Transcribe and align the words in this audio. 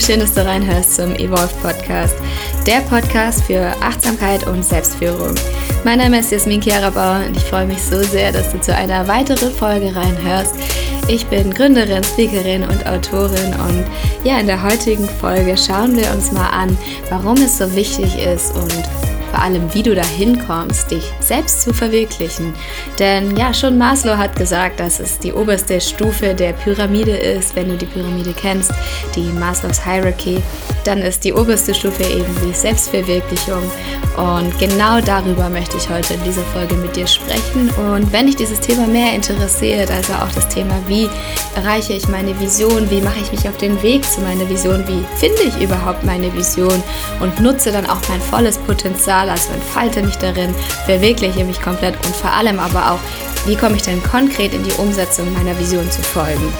schön, 0.00 0.20
dass 0.20 0.32
du 0.32 0.44
reinhörst 0.44 0.94
zum 0.96 1.14
Evolve 1.16 1.52
Podcast, 1.62 2.14
der 2.66 2.80
Podcast 2.80 3.44
für 3.44 3.74
Achtsamkeit 3.82 4.46
und 4.46 4.64
Selbstführung. 4.64 5.34
Mein 5.84 5.98
Name 5.98 6.20
ist 6.20 6.32
Jasmin 6.32 6.60
Bauer 6.60 7.22
und 7.26 7.36
ich 7.36 7.42
freue 7.44 7.66
mich 7.66 7.82
so 7.82 8.02
sehr, 8.02 8.32
dass 8.32 8.50
du 8.50 8.60
zu 8.60 8.74
einer 8.74 9.06
weiteren 9.08 9.52
Folge 9.52 9.94
reinhörst. 9.94 10.54
Ich 11.08 11.26
bin 11.26 11.52
Gründerin, 11.52 12.02
Speakerin 12.04 12.62
und 12.62 12.86
Autorin 12.86 13.52
und 13.54 13.84
ja, 14.24 14.38
in 14.38 14.46
der 14.46 14.62
heutigen 14.62 15.08
Folge 15.08 15.56
schauen 15.58 15.96
wir 15.96 16.10
uns 16.12 16.32
mal 16.32 16.48
an, 16.48 16.78
warum 17.10 17.36
es 17.36 17.58
so 17.58 17.74
wichtig 17.74 18.16
ist 18.16 18.54
und 18.54 18.72
vor 19.30 19.40
allem, 19.40 19.72
wie 19.72 19.82
du 19.82 19.94
dahin 19.94 20.38
kommst, 20.46 20.90
dich 20.90 21.04
selbst 21.20 21.62
zu 21.62 21.72
verwirklichen. 21.72 22.54
Denn 22.98 23.36
ja, 23.36 23.54
schon 23.54 23.78
Maslow 23.78 24.16
hat 24.16 24.36
gesagt, 24.36 24.80
dass 24.80 25.00
es 25.00 25.18
die 25.18 25.32
oberste 25.32 25.80
Stufe 25.80 26.34
der 26.34 26.52
Pyramide 26.52 27.16
ist. 27.16 27.54
Wenn 27.56 27.68
du 27.68 27.76
die 27.76 27.86
Pyramide 27.86 28.32
kennst, 28.32 28.72
die 29.14 29.30
Maslows 29.38 29.84
Hierarchy, 29.84 30.42
dann 30.90 31.02
ist 31.02 31.22
die 31.22 31.32
oberste 31.32 31.72
Stufe 31.72 32.02
eben 32.02 32.26
die 32.44 32.52
Selbstverwirklichung. 32.52 33.62
Und 34.16 34.58
genau 34.58 35.00
darüber 35.00 35.48
möchte 35.48 35.76
ich 35.76 35.88
heute 35.88 36.14
in 36.14 36.24
dieser 36.24 36.42
Folge 36.52 36.74
mit 36.74 36.96
dir 36.96 37.06
sprechen. 37.06 37.70
Und 37.78 38.12
wenn 38.12 38.26
dich 38.26 38.34
dieses 38.34 38.58
Thema 38.58 38.88
mehr 38.88 39.14
interessiert, 39.14 39.88
also 39.88 40.14
auch 40.14 40.32
das 40.34 40.48
Thema, 40.48 40.74
wie 40.88 41.08
erreiche 41.54 41.92
ich 41.92 42.08
meine 42.08 42.38
Vision, 42.40 42.90
wie 42.90 43.00
mache 43.00 43.20
ich 43.22 43.30
mich 43.30 43.48
auf 43.48 43.56
den 43.58 43.80
Weg 43.82 44.04
zu 44.04 44.20
meiner 44.20 44.48
Vision, 44.48 44.84
wie 44.88 45.04
finde 45.16 45.42
ich 45.42 45.62
überhaupt 45.62 46.04
meine 46.04 46.34
Vision 46.34 46.82
und 47.20 47.38
nutze 47.40 47.70
dann 47.70 47.86
auch 47.86 48.00
mein 48.08 48.20
volles 48.20 48.58
Potenzial, 48.58 49.30
also 49.30 49.52
entfalte 49.52 50.02
mich 50.02 50.16
darin, 50.16 50.52
verwirkliche 50.86 51.44
mich 51.44 51.62
komplett 51.62 51.94
und 52.04 52.16
vor 52.16 52.32
allem 52.32 52.58
aber 52.58 52.92
auch, 52.92 52.98
wie 53.46 53.54
komme 53.54 53.76
ich 53.76 53.82
denn 53.82 54.02
konkret 54.02 54.52
in 54.52 54.64
die 54.64 54.72
Umsetzung 54.72 55.32
meiner 55.34 55.56
Vision 55.56 55.88
zu 55.88 56.02
folgen. 56.02 56.52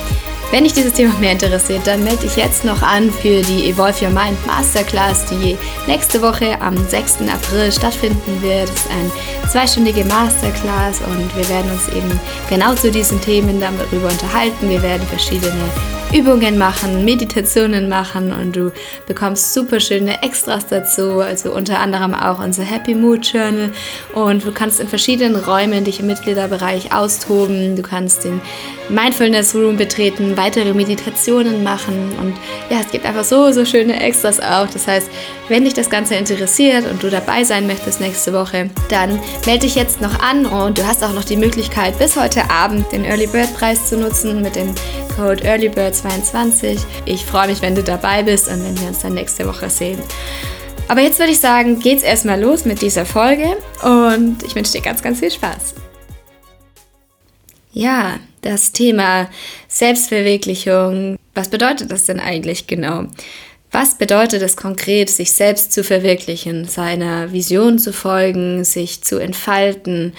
Wenn 0.50 0.64
dich 0.64 0.72
dieses 0.72 0.94
Thema 0.94 1.14
mehr 1.20 1.32
interessiert, 1.32 1.86
dann 1.86 2.02
melde 2.02 2.22
dich 2.22 2.34
jetzt 2.34 2.64
noch 2.64 2.82
an 2.82 3.12
für 3.12 3.40
die 3.40 3.70
Evolve 3.70 4.04
Your 4.04 4.10
Mind 4.10 4.36
Masterclass, 4.48 5.24
die 5.26 5.56
nächste 5.86 6.20
Woche 6.22 6.60
am 6.60 6.76
6. 6.88 7.18
April 7.32 7.70
stattfinden 7.70 8.42
wird. 8.42 8.68
Es 8.68 8.80
ist 8.80 8.90
eine 8.90 9.48
zweistündige 9.48 10.04
Masterclass 10.06 11.00
und 11.06 11.36
wir 11.36 11.48
werden 11.48 11.70
uns 11.70 11.88
eben 11.90 12.20
genau 12.48 12.74
zu 12.74 12.90
diesen 12.90 13.20
Themen 13.20 13.60
darüber 13.60 14.08
unterhalten. 14.08 14.68
Wir 14.68 14.82
werden 14.82 15.06
verschiedene 15.06 15.70
Übungen 16.12 16.58
machen, 16.58 17.05
Meditationen 17.05 17.89
machen 17.89 18.33
und 18.33 18.56
du 18.56 18.72
bekommst 19.06 19.55
super 19.55 19.78
schöne 19.78 20.22
Extras 20.25 20.67
dazu, 20.67 21.20
also 21.20 21.52
unter 21.52 21.78
anderem 21.78 22.14
auch 22.14 22.42
unser 22.42 22.64
Happy 22.64 22.97
Mood 22.97 23.25
Journal. 23.33 23.70
Und 24.12 24.44
du 24.44 24.50
kannst 24.50 24.80
in 24.80 24.89
verschiedenen 24.89 25.36
Räumen 25.36 25.84
dich 25.84 26.00
im 26.00 26.08
Mitgliederbereich 26.08 26.92
austoben, 26.92 27.77
du 27.77 27.83
kannst 27.83 28.25
den 28.25 28.41
Mindfulness 28.89 29.55
Room 29.55 29.77
betreten, 29.77 30.36
weitere 30.36 30.75
Meditationen 30.75 31.62
machen. 31.62 32.11
Und 32.20 32.34
ja, 32.70 32.80
es 32.80 32.91
gibt 32.91 33.06
einfach 33.06 33.24
so, 33.24 33.52
so 33.52 33.64
schöne 33.64 34.02
Extras 34.02 34.41
auch. 34.41 34.67
Das 34.67 34.89
heißt, 34.89 35.08
wenn 35.48 35.64
dich 35.64 35.74
das 35.74 35.91
Ganze 35.91 36.17
interessiert 36.17 36.91
und 36.91 37.02
du 37.05 37.08
dabei 37.08 37.45
sein 37.45 37.69
möchtest 37.69 38.00
nächste 38.00 38.33
Woche, 38.33 38.69
dann 38.89 39.20
melde 39.47 39.67
dich 39.67 39.77
jetzt 39.77 40.00
noch 40.00 40.19
an. 40.20 40.45
Und 40.45 40.78
du 40.78 40.86
hast 40.86 41.05
auch 41.05 41.12
noch 41.12 41.24
die 41.24 41.36
Möglichkeit, 41.36 41.98
bis 42.00 42.17
heute 42.17 42.50
Abend 42.50 42.91
den 42.91 43.05
Early 43.05 43.28
Bird 43.28 43.55
Preis 43.55 43.89
zu 43.89 43.97
nutzen 43.97 44.42
mit 44.42 44.56
dem 44.56 44.74
Code 45.20 45.44
EarlyBird22. 45.44 46.80
Ich 47.04 47.26
freue 47.26 47.48
mich, 47.48 47.60
wenn 47.60 47.74
du 47.74 47.82
dabei 47.82 48.22
bist 48.22 48.48
und 48.48 48.64
wenn 48.64 48.80
wir 48.80 48.88
uns 48.88 49.00
dann 49.00 49.12
nächste 49.12 49.46
Woche 49.46 49.68
sehen. 49.68 49.98
Aber 50.88 51.02
jetzt 51.02 51.18
würde 51.18 51.32
ich 51.32 51.38
sagen, 51.38 51.78
geht's 51.78 52.02
erstmal 52.02 52.40
los 52.40 52.64
mit 52.64 52.80
dieser 52.80 53.04
Folge 53.04 53.58
und 53.82 54.42
ich 54.42 54.54
wünsche 54.54 54.72
dir 54.72 54.80
ganz, 54.80 55.02
ganz 55.02 55.20
viel 55.20 55.30
Spaß. 55.30 55.74
Ja, 57.72 58.18
das 58.40 58.72
Thema 58.72 59.28
Selbstverwirklichung. 59.68 61.18
Was 61.34 61.48
bedeutet 61.48 61.92
das 61.92 62.06
denn 62.06 62.18
eigentlich 62.18 62.66
genau? 62.66 63.05
Was 63.70 63.98
bedeutet 63.98 64.40
es 64.40 64.56
konkret, 64.56 65.11
sich 65.11 65.33
selbst 65.33 65.72
zu 65.72 65.84
verwirklichen, 65.84 66.64
seiner 66.64 67.30
Vision 67.30 67.78
zu 67.78 67.92
folgen, 67.92 68.64
sich 68.64 69.02
zu 69.02 69.18
entfalten, 69.18 70.14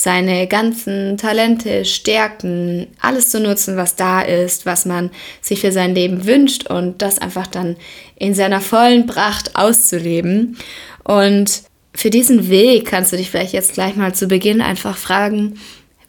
seine 0.00 0.46
ganzen 0.46 1.18
Talente, 1.18 1.84
Stärken, 1.84 2.86
alles 3.02 3.28
zu 3.28 3.38
nutzen, 3.38 3.76
was 3.76 3.96
da 3.96 4.22
ist, 4.22 4.64
was 4.64 4.86
man 4.86 5.10
sich 5.42 5.60
für 5.60 5.72
sein 5.72 5.94
Leben 5.94 6.24
wünscht 6.24 6.70
und 6.70 7.02
das 7.02 7.18
einfach 7.18 7.46
dann 7.46 7.76
in 8.16 8.32
seiner 8.32 8.62
vollen 8.62 9.04
Pracht 9.04 9.56
auszuleben. 9.56 10.56
Und 11.04 11.64
für 11.92 12.08
diesen 12.08 12.48
Weg 12.48 12.86
kannst 12.86 13.12
du 13.12 13.18
dich 13.18 13.30
vielleicht 13.30 13.52
jetzt 13.52 13.74
gleich 13.74 13.94
mal 13.94 14.14
zu 14.14 14.26
Beginn 14.26 14.62
einfach 14.62 14.96
fragen, 14.96 15.60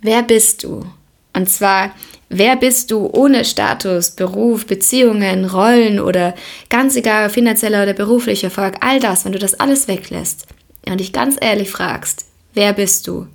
wer 0.02 0.24
bist 0.24 0.64
du? 0.64 0.86
Und 1.34 1.50
zwar, 1.50 1.94
wer 2.30 2.56
bist 2.56 2.92
du 2.92 3.10
ohne 3.12 3.44
Status, 3.44 4.12
Beruf, 4.12 4.68
Beziehungen, 4.68 5.44
Rollen 5.44 6.00
oder 6.00 6.34
ganz 6.70 6.96
egal 6.96 7.30
finanzieller 7.30 7.84
oder 7.84 7.94
beruflicher 7.94 8.48
Erfolg, 8.48 8.76
all 8.80 9.02
das, 9.02 9.26
wenn 9.26 9.34
du 9.34 9.40
das 9.40 9.60
alles 9.60 9.90
weglässt 9.90 10.48
und 10.88 11.02
dich 11.02 11.12
ganz 11.12 11.36
ehrlich 11.42 11.70
fragst, 11.70 12.24
wer 12.54 12.72
bist 12.72 13.06
du? 13.06 13.28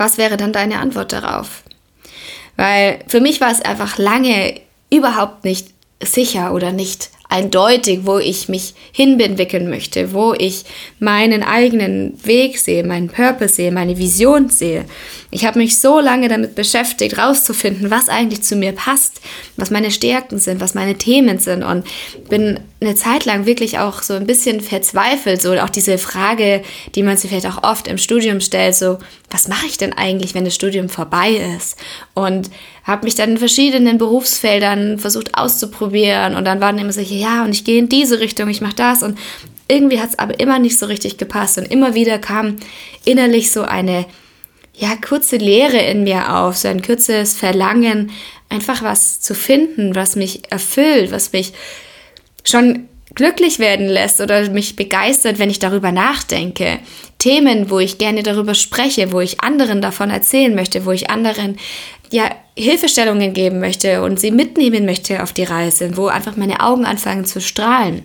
Was 0.00 0.16
wäre 0.16 0.38
dann 0.38 0.54
deine 0.54 0.78
Antwort 0.78 1.12
darauf? 1.12 1.62
Weil 2.56 3.00
für 3.06 3.20
mich 3.20 3.42
war 3.42 3.52
es 3.52 3.60
einfach 3.60 3.98
lange 3.98 4.58
überhaupt 4.90 5.44
nicht 5.44 5.74
sicher 6.02 6.54
oder 6.54 6.72
nicht 6.72 7.10
eindeutig, 7.30 8.00
wo 8.04 8.18
ich 8.18 8.48
mich 8.48 8.74
hinentwickeln 8.92 9.70
möchte, 9.70 10.12
wo 10.12 10.34
ich 10.36 10.64
meinen 10.98 11.44
eigenen 11.44 12.18
Weg 12.24 12.58
sehe, 12.58 12.82
meinen 12.82 13.08
Purpose 13.08 13.54
sehe, 13.54 13.70
meine 13.70 13.98
Vision 13.98 14.48
sehe. 14.48 14.84
Ich 15.30 15.44
habe 15.44 15.60
mich 15.60 15.78
so 15.78 16.00
lange 16.00 16.28
damit 16.28 16.56
beschäftigt, 16.56 17.18
rauszufinden, 17.18 17.90
was 17.90 18.08
eigentlich 18.08 18.42
zu 18.42 18.56
mir 18.56 18.72
passt, 18.72 19.20
was 19.56 19.70
meine 19.70 19.92
Stärken 19.92 20.40
sind, 20.40 20.60
was 20.60 20.74
meine 20.74 20.96
Themen 20.96 21.38
sind 21.38 21.62
und 21.62 21.84
bin 22.28 22.58
eine 22.80 22.96
Zeit 22.96 23.26
lang 23.26 23.46
wirklich 23.46 23.78
auch 23.78 24.02
so 24.02 24.14
ein 24.14 24.26
bisschen 24.26 24.60
verzweifelt, 24.60 25.40
so 25.40 25.52
auch 25.54 25.70
diese 25.70 25.98
Frage, 25.98 26.62
die 26.96 27.04
man 27.04 27.16
sich 27.16 27.30
vielleicht 27.30 27.46
auch 27.46 27.62
oft 27.62 27.86
im 27.86 27.98
Studium 27.98 28.40
stellt, 28.40 28.74
so 28.74 28.98
was 29.30 29.46
mache 29.46 29.66
ich 29.66 29.78
denn 29.78 29.92
eigentlich, 29.92 30.34
wenn 30.34 30.44
das 30.44 30.54
Studium 30.54 30.88
vorbei 30.88 31.30
ist? 31.56 31.76
Und 32.14 32.50
habe 32.82 33.04
mich 33.04 33.14
dann 33.14 33.30
in 33.30 33.38
verschiedenen 33.38 33.96
Berufsfeldern 33.96 34.98
versucht 34.98 35.36
auszuprobieren. 35.36 36.34
Und 36.34 36.44
dann 36.44 36.60
waren 36.60 36.78
immer 36.78 36.92
so, 36.92 37.00
ja, 37.00 37.44
und 37.44 37.50
ich 37.50 37.64
gehe 37.64 37.78
in 37.78 37.88
diese 37.88 38.18
Richtung, 38.18 38.48
ich 38.48 38.60
mache 38.60 38.74
das. 38.74 39.02
Und 39.02 39.18
irgendwie 39.68 40.00
hat 40.00 40.10
es 40.10 40.18
aber 40.18 40.40
immer 40.40 40.58
nicht 40.58 40.78
so 40.78 40.86
richtig 40.86 41.16
gepasst. 41.16 41.58
Und 41.58 41.70
immer 41.70 41.94
wieder 41.94 42.18
kam 42.18 42.56
innerlich 43.04 43.52
so 43.52 43.62
eine 43.62 44.04
ja, 44.74 44.96
kurze 44.96 45.36
Leere 45.36 45.78
in 45.78 46.02
mir 46.04 46.36
auf, 46.36 46.56
so 46.56 46.68
ein 46.68 46.82
kurzes 46.82 47.36
Verlangen, 47.36 48.10
einfach 48.48 48.82
was 48.82 49.20
zu 49.20 49.34
finden, 49.34 49.94
was 49.94 50.16
mich 50.16 50.50
erfüllt, 50.50 51.12
was 51.12 51.32
mich 51.32 51.52
schon 52.42 52.88
glücklich 53.14 53.58
werden 53.58 53.88
lässt 53.88 54.20
oder 54.20 54.48
mich 54.50 54.76
begeistert, 54.76 55.38
wenn 55.38 55.50
ich 55.50 55.58
darüber 55.58 55.92
nachdenke. 55.92 56.78
Themen, 57.18 57.70
wo 57.70 57.78
ich 57.78 57.98
gerne 57.98 58.22
darüber 58.22 58.54
spreche, 58.54 59.12
wo 59.12 59.20
ich 59.20 59.40
anderen 59.40 59.82
davon 59.82 60.10
erzählen 60.10 60.54
möchte, 60.54 60.86
wo 60.86 60.92
ich 60.92 61.10
anderen 61.10 61.58
ja 62.10 62.30
Hilfestellungen 62.56 63.32
geben 63.32 63.60
möchte 63.60 64.02
und 64.02 64.18
sie 64.18 64.30
mitnehmen 64.30 64.84
möchte 64.84 65.22
auf 65.22 65.32
die 65.32 65.44
Reise, 65.44 65.96
wo 65.96 66.06
einfach 66.06 66.36
meine 66.36 66.60
Augen 66.60 66.84
anfangen 66.84 67.24
zu 67.24 67.40
strahlen. 67.40 68.02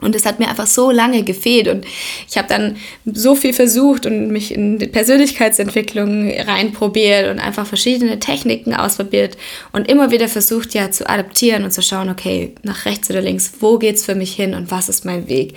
Und 0.00 0.14
es 0.14 0.24
hat 0.24 0.38
mir 0.38 0.48
einfach 0.48 0.66
so 0.66 0.90
lange 0.90 1.22
gefehlt 1.22 1.68
und 1.68 1.84
ich 2.28 2.38
habe 2.38 2.48
dann 2.48 2.76
so 3.04 3.34
viel 3.34 3.52
versucht 3.52 4.06
und 4.06 4.28
mich 4.28 4.52
in 4.52 4.78
die 4.78 4.86
Persönlichkeitsentwicklung 4.86 6.30
reinprobiert 6.30 7.30
und 7.30 7.38
einfach 7.38 7.66
verschiedene 7.66 8.18
Techniken 8.18 8.74
ausprobiert 8.74 9.36
und 9.72 9.88
immer 9.88 10.10
wieder 10.10 10.28
versucht 10.28 10.74
ja 10.74 10.90
zu 10.90 11.08
adaptieren 11.08 11.64
und 11.64 11.72
zu 11.72 11.82
schauen, 11.82 12.08
okay, 12.08 12.54
nach 12.62 12.84
rechts 12.84 13.10
oder 13.10 13.20
links, 13.20 13.52
wo 13.60 13.78
geht's 13.78 14.04
für 14.04 14.14
mich 14.14 14.34
hin 14.34 14.54
und 14.54 14.70
was 14.70 14.88
ist 14.88 15.04
mein 15.04 15.28
Weg? 15.28 15.54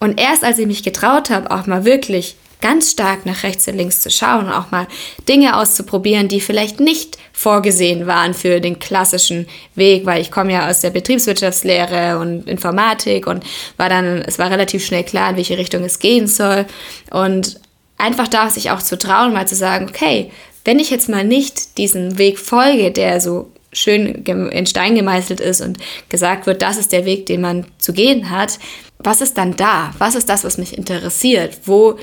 Und 0.00 0.20
erst 0.20 0.44
als 0.44 0.58
ich 0.58 0.66
mich 0.66 0.82
getraut 0.82 1.30
habe, 1.30 1.50
auch 1.50 1.66
mal 1.66 1.84
wirklich 1.84 2.36
ganz 2.60 2.90
stark 2.90 3.26
nach 3.26 3.42
rechts 3.42 3.68
und 3.68 3.76
links 3.76 4.00
zu 4.00 4.10
schauen 4.10 4.46
und 4.46 4.52
auch 4.52 4.70
mal 4.70 4.86
Dinge 5.28 5.56
auszuprobieren, 5.56 6.28
die 6.28 6.40
vielleicht 6.40 6.80
nicht 6.80 7.18
vorgesehen 7.36 8.06
waren 8.06 8.32
für 8.32 8.62
den 8.62 8.78
klassischen 8.78 9.46
Weg, 9.74 10.06
weil 10.06 10.22
ich 10.22 10.30
komme 10.30 10.54
ja 10.54 10.70
aus 10.70 10.80
der 10.80 10.88
Betriebswirtschaftslehre 10.88 12.18
und 12.18 12.48
Informatik 12.48 13.26
und 13.26 13.44
war 13.76 13.90
dann, 13.90 14.22
es 14.22 14.38
war 14.38 14.50
relativ 14.50 14.86
schnell 14.86 15.04
klar, 15.04 15.28
in 15.30 15.36
welche 15.36 15.58
Richtung 15.58 15.84
es 15.84 15.98
gehen 15.98 16.28
soll 16.28 16.64
und 17.10 17.60
einfach 17.98 18.26
da 18.26 18.48
sich 18.48 18.70
auch 18.70 18.80
zu 18.80 18.96
trauen, 18.96 19.34
mal 19.34 19.46
zu 19.46 19.54
sagen, 19.54 19.86
okay, 19.90 20.30
wenn 20.64 20.78
ich 20.78 20.88
jetzt 20.88 21.10
mal 21.10 21.24
nicht 21.24 21.76
diesen 21.76 22.16
Weg 22.16 22.38
folge, 22.38 22.90
der 22.90 23.20
so 23.20 23.50
schön 23.70 24.24
in 24.24 24.66
Stein 24.66 24.94
gemeißelt 24.94 25.40
ist 25.40 25.60
und 25.60 25.76
gesagt 26.08 26.46
wird, 26.46 26.62
das 26.62 26.78
ist 26.78 26.90
der 26.90 27.04
Weg, 27.04 27.26
den 27.26 27.42
man 27.42 27.66
zu 27.76 27.92
gehen 27.92 28.30
hat, 28.30 28.58
was 28.98 29.20
ist 29.20 29.36
dann 29.36 29.56
da? 29.56 29.92
Was 29.98 30.14
ist 30.14 30.30
das, 30.30 30.42
was 30.42 30.56
mich 30.56 30.76
interessiert? 30.76 31.58
Wo 31.66 31.98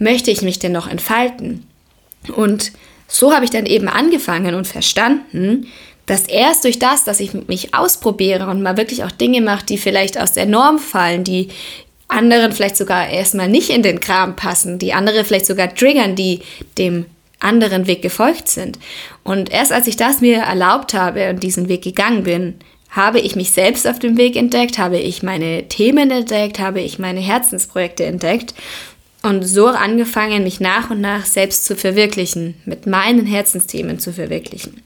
möchte 0.00 0.32
ich 0.32 0.42
mich 0.42 0.58
denn 0.58 0.72
noch 0.72 0.88
entfalten? 0.88 1.64
Und 2.34 2.72
so 3.14 3.32
habe 3.32 3.44
ich 3.44 3.50
dann 3.52 3.66
eben 3.66 3.88
angefangen 3.88 4.56
und 4.56 4.66
verstanden, 4.66 5.68
dass 6.06 6.26
erst 6.26 6.64
durch 6.64 6.80
das, 6.80 7.04
dass 7.04 7.20
ich 7.20 7.32
mich 7.46 7.72
ausprobiere 7.72 8.48
und 8.48 8.60
mal 8.60 8.76
wirklich 8.76 9.04
auch 9.04 9.12
Dinge 9.12 9.40
mache, 9.40 9.64
die 9.64 9.78
vielleicht 9.78 10.18
aus 10.18 10.32
der 10.32 10.46
Norm 10.46 10.80
fallen, 10.80 11.22
die 11.22 11.48
anderen 12.08 12.52
vielleicht 12.52 12.76
sogar 12.76 13.08
erstmal 13.08 13.48
nicht 13.48 13.70
in 13.70 13.84
den 13.84 14.00
Kram 14.00 14.34
passen, 14.34 14.80
die 14.80 14.92
andere 14.92 15.24
vielleicht 15.24 15.46
sogar 15.46 15.72
triggern, 15.72 16.16
die 16.16 16.40
dem 16.76 17.06
anderen 17.38 17.86
Weg 17.86 18.02
gefolgt 18.02 18.48
sind. 18.48 18.80
Und 19.22 19.50
erst 19.50 19.72
als 19.72 19.86
ich 19.86 19.96
das 19.96 20.20
mir 20.20 20.38
erlaubt 20.38 20.92
habe 20.92 21.30
und 21.30 21.42
diesen 21.42 21.68
Weg 21.68 21.82
gegangen 21.82 22.24
bin, 22.24 22.54
habe 22.90 23.20
ich 23.20 23.36
mich 23.36 23.52
selbst 23.52 23.86
auf 23.86 24.00
dem 24.00 24.16
Weg 24.16 24.34
entdeckt, 24.34 24.78
habe 24.78 24.98
ich 24.98 25.22
meine 25.22 25.68
Themen 25.68 26.10
entdeckt, 26.10 26.58
habe 26.58 26.80
ich 26.80 26.98
meine 26.98 27.20
Herzensprojekte 27.20 28.04
entdeckt 28.04 28.54
und 29.24 29.42
so 29.42 29.68
angefangen, 29.68 30.44
mich 30.44 30.60
nach 30.60 30.90
und 30.90 31.00
nach 31.00 31.24
selbst 31.24 31.64
zu 31.64 31.76
verwirklichen, 31.76 32.54
mit 32.66 32.86
meinen 32.86 33.26
Herzensthemen 33.26 33.98
zu 33.98 34.12
verwirklichen. 34.12 34.82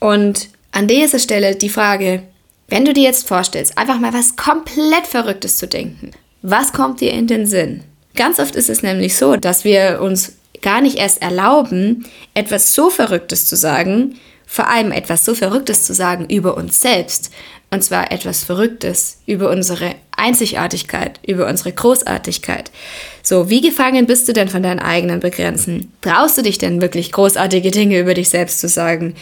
Und 0.00 0.48
an 0.72 0.88
dieser 0.88 1.18
Stelle 1.18 1.54
die 1.54 1.68
Frage, 1.68 2.22
wenn 2.68 2.86
du 2.86 2.94
dir 2.94 3.04
jetzt 3.04 3.28
vorstellst, 3.28 3.76
einfach 3.76 4.00
mal 4.00 4.14
was 4.14 4.36
komplett 4.36 5.06
Verrücktes 5.06 5.58
zu 5.58 5.66
denken, 5.66 6.12
was 6.40 6.72
kommt 6.72 7.00
dir 7.00 7.12
in 7.12 7.26
den 7.26 7.46
Sinn? 7.46 7.82
Ganz 8.16 8.38
oft 8.38 8.56
ist 8.56 8.70
es 8.70 8.82
nämlich 8.82 9.16
so, 9.16 9.36
dass 9.36 9.64
wir 9.64 10.00
uns 10.00 10.32
gar 10.62 10.80
nicht 10.80 10.96
erst 10.96 11.20
erlauben, 11.20 12.06
etwas 12.34 12.74
so 12.74 12.88
Verrücktes 12.88 13.46
zu 13.46 13.56
sagen, 13.56 14.14
vor 14.46 14.68
allem 14.68 14.92
etwas 14.92 15.26
so 15.26 15.34
Verrücktes 15.34 15.84
zu 15.84 15.92
sagen 15.92 16.26
über 16.30 16.56
uns 16.56 16.80
selbst. 16.80 17.30
Und 17.70 17.84
zwar 17.84 18.10
etwas 18.12 18.44
Verrücktes 18.44 19.18
über 19.26 19.50
unsere 19.50 19.94
Einzigartigkeit, 20.18 21.20
über 21.26 21.46
unsere 21.46 21.72
Großartigkeit. 21.72 22.70
So, 23.22 23.50
wie 23.50 23.60
gefangen 23.60 24.06
bist 24.06 24.28
du 24.28 24.32
denn 24.32 24.48
von 24.48 24.62
deinen 24.62 24.80
eigenen 24.80 25.20
Begrenzen? 25.20 25.92
Traust 26.00 26.38
du 26.38 26.42
dich 26.42 26.58
denn 26.58 26.80
wirklich 26.80 27.12
großartige 27.12 27.70
Dinge 27.70 27.98
über 27.98 28.14
dich 28.14 28.28
selbst 28.28 28.60
zu 28.60 28.68
sagen? 28.68 29.14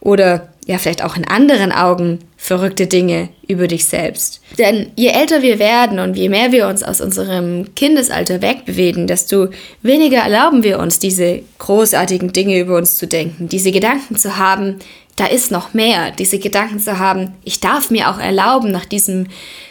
Oder 0.00 0.48
ja, 0.66 0.78
vielleicht 0.78 1.02
auch 1.02 1.16
in 1.16 1.26
anderen 1.26 1.72
Augen 1.72 2.20
verrückte 2.36 2.86
Dinge 2.86 3.28
über 3.48 3.66
dich 3.66 3.84
selbst. 3.84 4.40
Denn 4.56 4.92
je 4.96 5.08
älter 5.08 5.42
wir 5.42 5.58
werden 5.58 5.98
und 5.98 6.16
je 6.16 6.28
mehr 6.28 6.52
wir 6.52 6.68
uns 6.68 6.82
aus 6.82 7.00
unserem 7.00 7.74
Kindesalter 7.74 8.40
wegbewegen, 8.40 9.06
desto 9.06 9.48
weniger 9.82 10.18
erlauben 10.18 10.62
wir 10.62 10.78
uns, 10.78 10.98
diese 10.98 11.42
großartigen 11.58 12.32
Dinge 12.32 12.58
über 12.58 12.76
uns 12.76 12.96
zu 12.96 13.06
denken, 13.06 13.48
diese 13.48 13.72
Gedanken 13.72 14.16
zu 14.16 14.36
haben, 14.36 14.76
da 15.16 15.26
ist 15.26 15.50
noch 15.50 15.74
mehr, 15.74 16.12
diese 16.12 16.38
Gedanken 16.38 16.78
zu 16.78 16.98
haben, 16.98 17.34
ich 17.44 17.60
darf 17.60 17.90
mir 17.90 18.08
auch 18.08 18.18
erlauben, 18.18 18.70
nach 18.70 18.86
diesem 18.86 19.26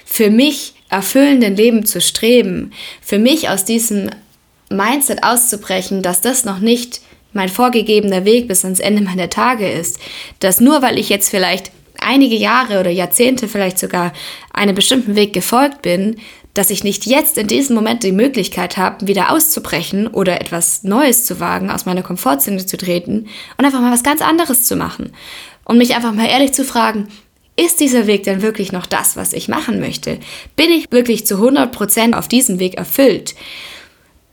für 0.10 0.32
mich 0.32 0.74
erfüllenden 0.90 1.56
Leben 1.56 1.86
zu 1.86 2.02
streben, 2.02 2.72
für 3.00 3.20
mich 3.20 3.50
aus 3.50 3.64
diesem 3.64 4.10
Mindset 4.70 5.24
auszubrechen, 5.24 6.02
dass 6.02 6.22
das 6.22 6.46
noch 6.46 6.60
nicht 6.60 7.02
mein 7.32 7.48
vorgegebener 7.48 8.26
Weg 8.26 8.48
bis 8.48 8.66
ans 8.66 8.80
Ende 8.80 9.04
meiner 9.04 9.30
Tage 9.30 9.70
ist, 9.70 10.00
dass 10.40 10.60
nur 10.60 10.82
weil 10.82 10.98
ich 10.98 11.10
jetzt 11.10 11.30
vielleicht 11.30 11.72
einige 12.00 12.36
Jahre 12.36 12.80
oder 12.80 12.90
Jahrzehnte 12.90 13.48
vielleicht 13.48 13.78
sogar 13.78 14.12
einem 14.52 14.74
bestimmten 14.74 15.16
Weg 15.16 15.32
gefolgt 15.32 15.84
bin, 15.84 16.18
dass 16.56 16.72
ich 16.72 16.84
nicht 16.84 17.06
jetzt 17.06 17.38
in 17.38 17.46
diesem 17.46 17.76
Moment 17.76 18.02
die 18.02 18.12
Möglichkeit 18.12 18.78
habe, 18.78 19.08
wieder 19.08 19.32
auszubrechen 19.32 20.08
oder 20.08 20.42
etwas 20.42 20.84
Neues 20.84 21.24
zu 21.24 21.40
wagen, 21.40 21.70
aus 21.70 21.86
meiner 21.86 22.02
Komfortzone 22.02 22.66
zu 22.66 22.78
treten 22.78 23.28
und 23.58 23.66
einfach 23.66 23.80
mal 23.80 23.92
was 23.92 24.04
ganz 24.04 24.22
anderes 24.22 24.64
zu 24.64 24.76
machen. 24.76 25.12
Und 25.66 25.78
mich 25.78 25.96
einfach 25.96 26.14
mal 26.14 26.26
ehrlich 26.28 26.54
zu 26.54 26.66
fragen, 26.66 27.10
ist 27.60 27.82
dieser 27.82 28.08
Weg 28.08 28.24
denn 28.24 28.42
wirklich 28.42 28.72
noch 28.72 28.86
das, 28.86 29.18
was 29.18 29.34
ich 29.34 29.50
machen 29.50 29.80
möchte? 29.80 30.20
Bin 30.56 30.72
ich 30.72 30.90
wirklich 30.92 31.26
zu 31.26 31.36
100% 31.36 32.14
auf 32.14 32.28
diesem 32.30 32.60
Weg 32.60 32.76
erfüllt? 32.76 33.36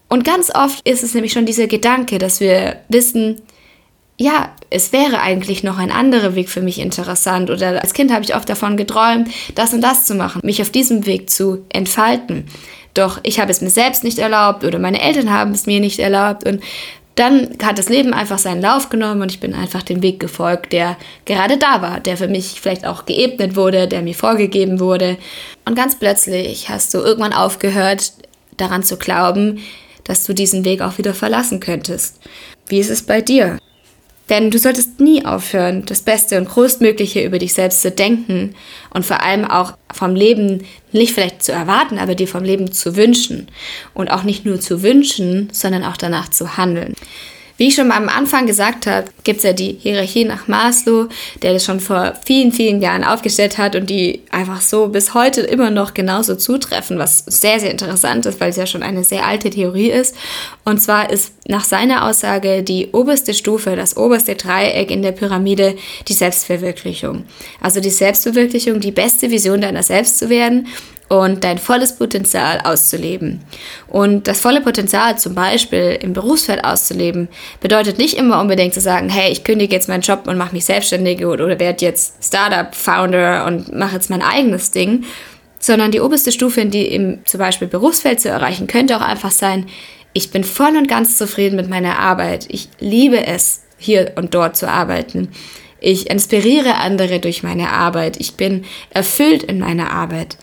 Und 0.08 0.24
ganz 0.24 0.54
oft 0.54 0.86
ist 0.88 1.02
es 1.02 1.14
nämlich 1.14 1.32
schon 1.32 1.46
dieser 1.46 1.66
Gedanke, 1.66 2.18
dass 2.18 2.38
wir 2.38 2.76
wissen, 2.88 3.42
ja, 4.18 4.54
es 4.70 4.92
wäre 4.92 5.20
eigentlich 5.20 5.64
noch 5.64 5.78
ein 5.78 5.90
anderer 5.90 6.36
Weg 6.36 6.48
für 6.48 6.62
mich 6.62 6.78
interessant. 6.78 7.50
Oder 7.50 7.82
als 7.82 7.92
Kind 7.92 8.12
habe 8.12 8.24
ich 8.24 8.36
oft 8.36 8.48
davon 8.48 8.76
geträumt, 8.76 9.28
das 9.56 9.74
und 9.74 9.80
das 9.80 10.04
zu 10.04 10.14
machen, 10.14 10.40
mich 10.44 10.62
auf 10.62 10.70
diesem 10.70 11.04
Weg 11.06 11.28
zu 11.28 11.64
entfalten. 11.68 12.46
Doch 12.94 13.18
ich 13.24 13.40
habe 13.40 13.50
es 13.50 13.60
mir 13.60 13.70
selbst 13.70 14.04
nicht 14.04 14.18
erlaubt 14.18 14.64
oder 14.64 14.78
meine 14.78 15.02
Eltern 15.02 15.30
haben 15.30 15.50
es 15.50 15.66
mir 15.66 15.80
nicht 15.80 15.98
erlaubt. 15.98 16.46
Und 16.46 16.62
dann 17.16 17.56
hat 17.62 17.78
das 17.78 17.88
Leben 17.88 18.12
einfach 18.12 18.38
seinen 18.38 18.60
Lauf 18.60 18.90
genommen 18.90 19.22
und 19.22 19.32
ich 19.32 19.40
bin 19.40 19.54
einfach 19.54 19.82
dem 19.82 20.02
Weg 20.02 20.20
gefolgt, 20.20 20.72
der 20.72 20.96
gerade 21.24 21.56
da 21.56 21.80
war, 21.80 21.98
der 21.98 22.18
für 22.18 22.28
mich 22.28 22.60
vielleicht 22.60 22.86
auch 22.86 23.06
geebnet 23.06 23.56
wurde, 23.56 23.88
der 23.88 24.02
mir 24.02 24.14
vorgegeben 24.14 24.80
wurde. 24.80 25.16
Und 25.64 25.74
ganz 25.74 25.98
plötzlich 25.98 26.68
hast 26.68 26.92
du 26.92 26.98
irgendwann 26.98 27.32
aufgehört, 27.32 28.12
daran 28.58 28.82
zu 28.82 28.98
glauben, 28.98 29.60
dass 30.04 30.24
du 30.24 30.34
diesen 30.34 30.64
Weg 30.66 30.82
auch 30.82 30.98
wieder 30.98 31.14
verlassen 31.14 31.58
könntest. 31.58 32.20
Wie 32.68 32.78
ist 32.78 32.90
es 32.90 33.02
bei 33.02 33.22
dir? 33.22 33.58
Denn 34.28 34.50
du 34.50 34.58
solltest 34.58 34.98
nie 34.98 35.24
aufhören, 35.24 35.84
das 35.86 36.02
Beste 36.02 36.38
und 36.38 36.48
Größtmögliche 36.48 37.22
über 37.22 37.38
dich 37.38 37.54
selbst 37.54 37.82
zu 37.82 37.92
denken 37.92 38.54
und 38.90 39.06
vor 39.06 39.22
allem 39.22 39.44
auch 39.44 39.74
vom 39.92 40.16
Leben 40.16 40.64
nicht 40.90 41.12
vielleicht 41.12 41.44
zu 41.44 41.52
erwarten, 41.52 41.98
aber 41.98 42.14
dir 42.16 42.26
vom 42.26 42.42
Leben 42.42 42.72
zu 42.72 42.96
wünschen. 42.96 43.46
Und 43.94 44.10
auch 44.10 44.24
nicht 44.24 44.44
nur 44.44 44.60
zu 44.60 44.82
wünschen, 44.82 45.48
sondern 45.52 45.84
auch 45.84 45.96
danach 45.96 46.28
zu 46.28 46.56
handeln. 46.56 46.94
Wie 47.58 47.68
ich 47.68 47.74
schon 47.74 47.90
am 47.90 48.08
Anfang 48.08 48.46
gesagt 48.46 48.86
habe, 48.86 49.06
gibt 49.24 49.38
es 49.38 49.44
ja 49.44 49.54
die 49.54 49.78
Hierarchie 49.80 50.24
nach 50.24 50.46
Maslow, 50.46 51.08
der 51.42 51.54
das 51.54 51.64
schon 51.64 51.80
vor 51.80 52.12
vielen, 52.26 52.52
vielen 52.52 52.82
Jahren 52.82 53.02
aufgestellt 53.02 53.56
hat 53.56 53.74
und 53.74 53.88
die 53.88 54.22
einfach 54.30 54.60
so 54.60 54.88
bis 54.88 55.14
heute 55.14 55.40
immer 55.40 55.70
noch 55.70 55.94
genauso 55.94 56.36
zutreffen, 56.36 56.98
was 56.98 57.20
sehr, 57.20 57.58
sehr 57.58 57.70
interessant 57.70 58.26
ist, 58.26 58.40
weil 58.40 58.50
es 58.50 58.56
ja 58.56 58.66
schon 58.66 58.82
eine 58.82 59.04
sehr 59.04 59.26
alte 59.26 59.48
Theorie 59.48 59.90
ist. 59.90 60.14
Und 60.64 60.82
zwar 60.82 61.10
ist 61.10 61.32
nach 61.48 61.64
seiner 61.64 62.04
Aussage 62.04 62.62
die 62.62 62.88
oberste 62.92 63.32
Stufe, 63.32 63.74
das 63.74 63.96
oberste 63.96 64.34
Dreieck 64.34 64.90
in 64.90 65.02
der 65.02 65.12
Pyramide 65.12 65.76
die 66.08 66.12
Selbstverwirklichung. 66.12 67.24
Also 67.60 67.80
die 67.80 67.90
Selbstverwirklichung, 67.90 68.80
die 68.80 68.92
beste 68.92 69.30
Vision 69.30 69.62
deiner 69.62 69.82
selbst 69.82 70.18
zu 70.18 70.28
werden 70.28 70.68
und 71.08 71.44
dein 71.44 71.58
volles 71.58 71.96
Potenzial 71.96 72.60
auszuleben. 72.64 73.40
Und 73.86 74.26
das 74.26 74.40
volle 74.40 74.60
Potenzial 74.60 75.18
zum 75.18 75.34
Beispiel 75.34 75.98
im 76.00 76.12
Berufsfeld 76.12 76.64
auszuleben, 76.64 77.28
bedeutet 77.60 77.98
nicht 77.98 78.16
immer 78.16 78.40
unbedingt 78.40 78.74
zu 78.74 78.80
sagen, 78.80 79.08
hey, 79.08 79.30
ich 79.30 79.44
kündige 79.44 79.74
jetzt 79.74 79.88
meinen 79.88 80.00
Job 80.00 80.26
und 80.26 80.36
mache 80.36 80.54
mich 80.54 80.64
selbstständig 80.64 81.24
oder, 81.24 81.58
werde 81.58 81.84
jetzt 81.84 82.24
Startup-Founder 82.24 83.44
und 83.46 83.72
mache 83.72 83.94
jetzt 83.94 84.10
mein 84.10 84.22
eigenes 84.22 84.72
Ding, 84.72 85.04
sondern 85.58 85.92
die 85.92 86.00
oberste 86.00 86.32
Stufe, 86.32 86.60
in 86.60 86.70
die 86.70 86.86
im 86.86 87.24
zum 87.24 87.38
Beispiel 87.38 87.68
Berufsfeld 87.68 88.20
zu 88.20 88.28
erreichen, 88.28 88.66
könnte 88.66 88.96
auch 88.96 89.02
einfach 89.02 89.30
sein, 89.30 89.66
ich 90.12 90.30
bin 90.30 90.44
voll 90.44 90.76
und 90.76 90.88
ganz 90.88 91.18
zufrieden 91.18 91.56
mit 91.56 91.68
meiner 91.68 91.98
Arbeit. 91.98 92.46
Ich 92.48 92.68
liebe 92.80 93.26
es, 93.26 93.62
hier 93.78 94.12
und 94.16 94.34
dort 94.34 94.56
zu 94.56 94.66
arbeiten. 94.68 95.28
Ich 95.78 96.10
inspiriere 96.10 96.76
andere 96.76 97.20
durch 97.20 97.42
meine 97.42 97.70
Arbeit. 97.70 98.16
Ich 98.18 98.34
bin 98.34 98.64
erfüllt 98.90 99.42
in 99.42 99.58
meiner 99.58 99.92
Arbeit. 99.92 100.38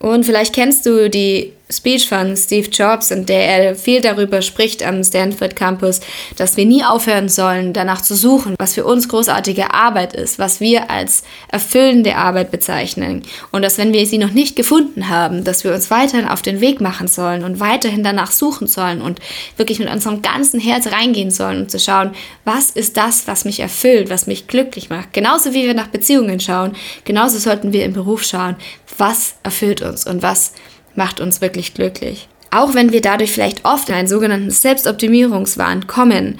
Und 0.00 0.24
vielleicht 0.24 0.54
kennst 0.54 0.86
du 0.86 1.10
die 1.10 1.52
Speech 1.70 2.08
von 2.08 2.36
Steve 2.36 2.68
Jobs, 2.68 3.10
in 3.10 3.26
der 3.26 3.46
er 3.46 3.74
viel 3.76 4.00
darüber 4.00 4.42
spricht 4.42 4.82
am 4.82 5.02
Stanford 5.04 5.56
Campus, 5.56 6.00
dass 6.36 6.56
wir 6.56 6.66
nie 6.66 6.84
aufhören 6.84 7.28
sollen, 7.28 7.72
danach 7.72 8.00
zu 8.00 8.14
suchen, 8.14 8.54
was 8.58 8.74
für 8.74 8.84
uns 8.84 9.08
großartige 9.08 9.72
Arbeit 9.72 10.14
ist, 10.14 10.38
was 10.38 10.60
wir 10.60 10.90
als 10.90 11.22
erfüllende 11.48 12.16
Arbeit 12.16 12.50
bezeichnen. 12.50 13.22
Und 13.50 13.62
dass 13.62 13.78
wenn 13.78 13.92
wir 13.92 14.06
sie 14.06 14.18
noch 14.18 14.32
nicht 14.32 14.56
gefunden 14.56 15.08
haben, 15.08 15.44
dass 15.44 15.64
wir 15.64 15.72
uns 15.72 15.90
weiterhin 15.90 16.28
auf 16.28 16.42
den 16.42 16.60
Weg 16.60 16.80
machen 16.80 17.08
sollen 17.08 17.44
und 17.44 17.60
weiterhin 17.60 18.02
danach 18.02 18.32
suchen 18.32 18.66
sollen 18.66 19.00
und 19.00 19.20
wirklich 19.56 19.78
mit 19.78 19.90
unserem 19.90 20.22
ganzen 20.22 20.60
Herz 20.60 20.86
reingehen 20.88 21.30
sollen, 21.30 21.62
um 21.62 21.68
zu 21.68 21.78
schauen, 21.78 22.12
was 22.44 22.70
ist 22.70 22.96
das, 22.96 23.26
was 23.26 23.44
mich 23.44 23.60
erfüllt, 23.60 24.10
was 24.10 24.26
mich 24.26 24.46
glücklich 24.46 24.90
macht. 24.90 25.12
Genauso 25.12 25.54
wie 25.54 25.66
wir 25.66 25.74
nach 25.74 25.88
Beziehungen 25.88 26.40
schauen, 26.40 26.72
genauso 27.04 27.38
sollten 27.38 27.72
wir 27.72 27.84
im 27.84 27.92
Beruf 27.92 28.24
schauen, 28.24 28.56
was 28.98 29.34
erfüllt 29.42 29.82
uns 29.82 30.06
und 30.06 30.22
was 30.22 30.52
macht 30.94 31.20
uns 31.20 31.40
wirklich 31.40 31.74
glücklich. 31.74 32.28
Auch 32.50 32.74
wenn 32.74 32.92
wir 32.92 33.00
dadurch 33.00 33.32
vielleicht 33.32 33.64
oft 33.64 33.88
in 33.88 33.94
einen 33.94 34.08
sogenannten 34.08 34.50
Selbstoptimierungswahn 34.50 35.86
kommen, 35.86 36.38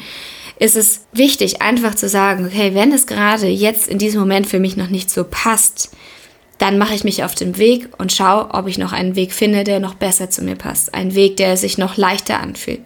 ist 0.59 0.77
es 0.77 1.07
wichtig, 1.13 1.63
einfach 1.63 1.95
zu 1.95 2.09
sagen, 2.09 2.47
okay, 2.47 2.75
wenn 2.75 2.93
es 2.93 3.07
gerade 3.07 3.47
jetzt 3.47 3.89
in 3.89 3.99
diesem 3.99 4.21
Moment 4.21 4.47
für 4.47 4.59
mich 4.59 4.77
noch 4.77 4.91
nicht 4.91 5.11
so 5.11 5.25
passt, 5.25 5.91
dann 6.59 6.77
mache 6.77 6.95
ich 6.95 7.05
mich 7.05 7.25
auf 7.25 7.35
den 7.35 7.57
Weg 7.57 7.89
und 7.97 8.13
schaue, 8.13 8.51
ob 8.53 8.67
ich 8.67 8.77
noch 8.77 8.93
einen 8.93 9.17
Weg 9.17 9.33
finde, 9.33 9.65
der 9.65 9.81
noch 9.81 9.95
besser 9.95 10.29
zu 10.29 10.43
mir 10.43 10.57
passt. 10.57 10.93
Ein 10.93 11.15
Weg, 11.15 11.39
der 11.39 11.57
sich 11.57 11.79
noch 11.79 11.97
leichter 11.97 12.39
anfühlt. 12.41 12.83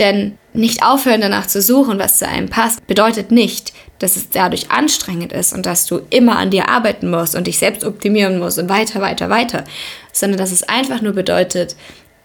Denn 0.00 0.36
nicht 0.52 0.82
aufhören 0.82 1.20
danach 1.20 1.46
zu 1.46 1.62
suchen, 1.62 2.00
was 2.00 2.18
zu 2.18 2.26
einem 2.26 2.48
passt, 2.48 2.84
bedeutet 2.88 3.30
nicht, 3.30 3.72
dass 3.98 4.16
es 4.16 4.30
dadurch 4.30 4.70
anstrengend 4.70 5.32
ist 5.32 5.52
und 5.52 5.66
dass 5.66 5.86
du 5.86 6.00
immer 6.10 6.36
an 6.36 6.50
dir 6.50 6.68
arbeiten 6.68 7.10
musst 7.10 7.34
und 7.34 7.46
dich 7.46 7.58
selbst 7.58 7.84
optimieren 7.84 8.38
musst 8.38 8.58
und 8.58 8.68
weiter, 8.68 9.00
weiter, 9.00 9.30
weiter, 9.30 9.64
sondern 10.12 10.38
dass 10.38 10.52
es 10.52 10.62
einfach 10.62 11.00
nur 11.00 11.12
bedeutet, 11.12 11.76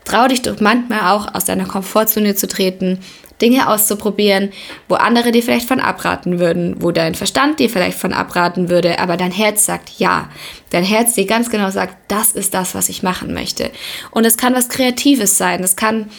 trau 0.03 0.27
dich 0.27 0.41
doch 0.41 0.59
manchmal 0.59 1.11
auch 1.15 1.33
aus 1.33 1.45
deiner 1.45 1.65
Komfortzone 1.65 2.35
zu 2.35 2.47
treten, 2.47 2.99
Dinge 3.41 3.67
auszuprobieren, 3.67 4.51
wo 4.87 4.95
andere 4.95 5.31
dir 5.31 5.41
vielleicht 5.41 5.67
von 5.67 5.79
abraten 5.79 6.39
würden, 6.39 6.75
wo 6.79 6.91
dein 6.91 7.15
Verstand 7.15 7.59
dir 7.59 7.69
vielleicht 7.69 7.97
von 7.97 8.13
abraten 8.13 8.69
würde, 8.69 8.99
aber 8.99 9.17
dein 9.17 9.31
Herz 9.31 9.65
sagt 9.65 9.89
ja. 9.97 10.29
Dein 10.69 10.83
Herz 10.83 11.15
dir 11.15 11.25
ganz 11.25 11.49
genau 11.49 11.71
sagt, 11.71 11.95
das 12.07 12.31
ist 12.33 12.53
das, 12.53 12.75
was 12.75 12.87
ich 12.87 13.01
machen 13.01 13.33
möchte. 13.33 13.71
Und 14.11 14.25
es 14.25 14.37
kann 14.37 14.53
was 14.53 14.69
Kreatives 14.69 15.37
sein, 15.37 15.63
es 15.63 15.75
kann 15.75 16.09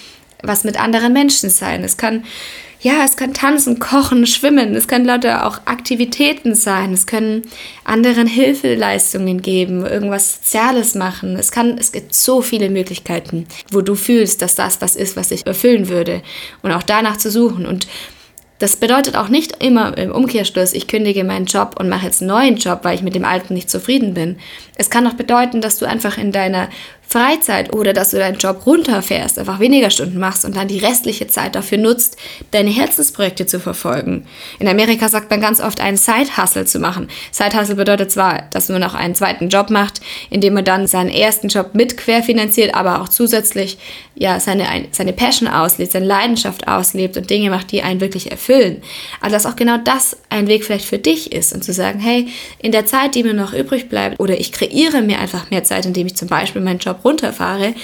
was 0.43 0.65
mit 0.65 0.81
anderen 0.81 1.13
Menschen 1.13 1.49
sein, 1.49 1.85
es 1.85 1.97
kann 1.97 2.25
ja, 2.83 3.05
es 3.05 3.17
kann 3.17 3.33
tanzen, 3.33 3.79
kochen, 3.79 4.27
schwimmen, 4.27 4.75
es 4.75 4.89
können 4.89 5.05
lauter 5.05 5.47
auch 5.47 5.61
Aktivitäten 5.67 6.57
sein, 6.57 6.93
es 6.93 7.07
können 7.07 7.43
anderen 7.85 8.27
Hilfeleistungen 8.27 9.41
geben, 9.41 9.87
irgendwas 9.87 10.35
Soziales 10.35 10.97
machen. 10.97 11.37
Es 11.37 11.53
kann, 11.53 11.79
es 11.79 11.93
gibt 11.93 12.13
so 12.13 12.43
viele 12.43 12.71
Möglichkeiten, 12.71 13.47
wo 13.71 13.83
du 13.83 13.95
fühlst, 13.95 14.43
dass 14.43 14.57
das 14.57 14.83
was 14.83 14.97
ist, 14.97 15.17
was 15.17 15.29
dich 15.29 15.47
erfüllen 15.47 15.89
würde 15.89 16.23
und 16.63 16.73
auch 16.73 16.83
danach 16.83 17.17
zu 17.17 17.31
suchen 17.31 17.67
und 17.67 17.87
Das 18.59 18.77
bedeutet 18.77 19.17
auch 19.17 19.29
nicht 19.29 19.61
immer 19.61 19.99
im 19.99 20.13
Umkehrschluss, 20.13 20.73
ich 20.73 20.87
kündige 20.87 21.25
meinen 21.25 21.47
Job 21.47 21.75
und 21.81 21.89
mache 21.89 22.07
jetzt 22.07 22.23
einen 22.23 22.29
neuen 22.29 22.57
Job, 22.59 22.81
weil 22.85 22.95
ich 22.95 23.03
mit 23.03 23.17
dem 23.17 23.25
alten 23.25 23.55
nicht 23.55 23.69
zufrieden 23.69 24.15
bin. 24.15 24.37
Es 24.77 24.89
kann 24.89 25.05
auch 25.09 25.15
bedeuten, 25.15 25.61
dass 25.61 25.79
du 25.79 25.85
einfach 25.85 26.17
in 26.17 26.31
deiner 26.31 26.69
Freizeit 27.13 27.75
oder 27.75 27.93
dass 27.93 28.11
du 28.11 28.17
deinen 28.17 28.39
Job 28.39 28.65
runterfährst, 28.65 29.39
einfach 29.39 29.61
weniger 29.61 29.91
Stunden 29.91 30.19
machst 30.19 30.47
und 30.47 30.57
dann 30.57 30.67
die 30.67 30.79
restliche 30.79 31.27
Zeit 31.27 31.55
dafür 31.55 31.77
nutzt, 31.77 32.17
deine 32.53 32.71
Herzensprojekte 32.71 33.45
zu 33.45 33.61
verfolgen. 33.61 34.27
In 34.59 34.67
Amerika 34.67 35.11
sagt 35.11 35.31
man 35.31 35.43
ganz 35.43 35.61
oft, 35.61 35.81
einen 35.81 35.99
Side-Hustle 35.99 36.65
zu 36.65 36.79
machen. 36.79 37.09
Side-Hustle 37.31 37.75
bedeutet 37.75 38.11
zwar, 38.11 38.45
dass 38.51 38.71
man 38.71 38.81
noch 38.81 38.95
einen 38.95 39.15
zweiten 39.15 39.51
Job 39.51 39.69
macht, 39.69 40.01
indem 40.31 40.55
man 40.55 40.65
dann 40.65 40.87
seinen 40.87 41.11
ersten 41.11 41.49
Job 41.49 41.75
mit 41.75 41.99
querfinanziert, 41.99 42.75
aber 42.75 43.03
auch 43.03 43.11
zusätzlich 43.11 43.77
ja, 44.15 44.41
seine, 44.41 44.67
seine 44.93 45.13
Passion 45.13 45.49
auslebt, 45.49 45.93
seine 45.93 46.07
Leidenschaft 46.07 46.69
auslebt 46.69 47.17
und 47.17 47.29
Dinge 47.29 47.51
macht, 47.51 47.73
die 47.73 47.83
einen 47.83 48.01
wirklich 48.01 48.31
erfüllen. 48.31 48.83
Also 49.21 49.35
dass 49.35 49.47
auch 49.47 49.57
genau 49.57 49.79
das 49.79 50.17
ein 50.29 50.47
Weg 50.47 50.65
vielleicht 50.65 50.85
für 50.85 50.99
dich 50.99 51.33
ist 51.33 51.53
und 51.53 51.65
zu 51.65 51.73
sagen, 51.73 51.99
hey, 51.99 52.29
in 52.59 52.73
der 52.73 52.87
Zeit, 52.87 53.15
die 53.15 53.23
mir 53.23 53.35
noch 53.35 53.53
übrig 53.53 53.89
bleibt, 53.89 54.21
oder 54.21 54.39
ich 54.39 54.53
kreiere 54.53 55.03
mir 55.03 55.19
einfach 55.19 55.51
mehr 55.51 55.65
Zeit, 55.65 55.87
indem 55.87 56.07
ich 56.07 56.17
zum 56.17 56.29
Beispiel 56.29 56.63
meinen 56.63 56.79
Job 56.79 57.02
runterfahre, 57.05 57.75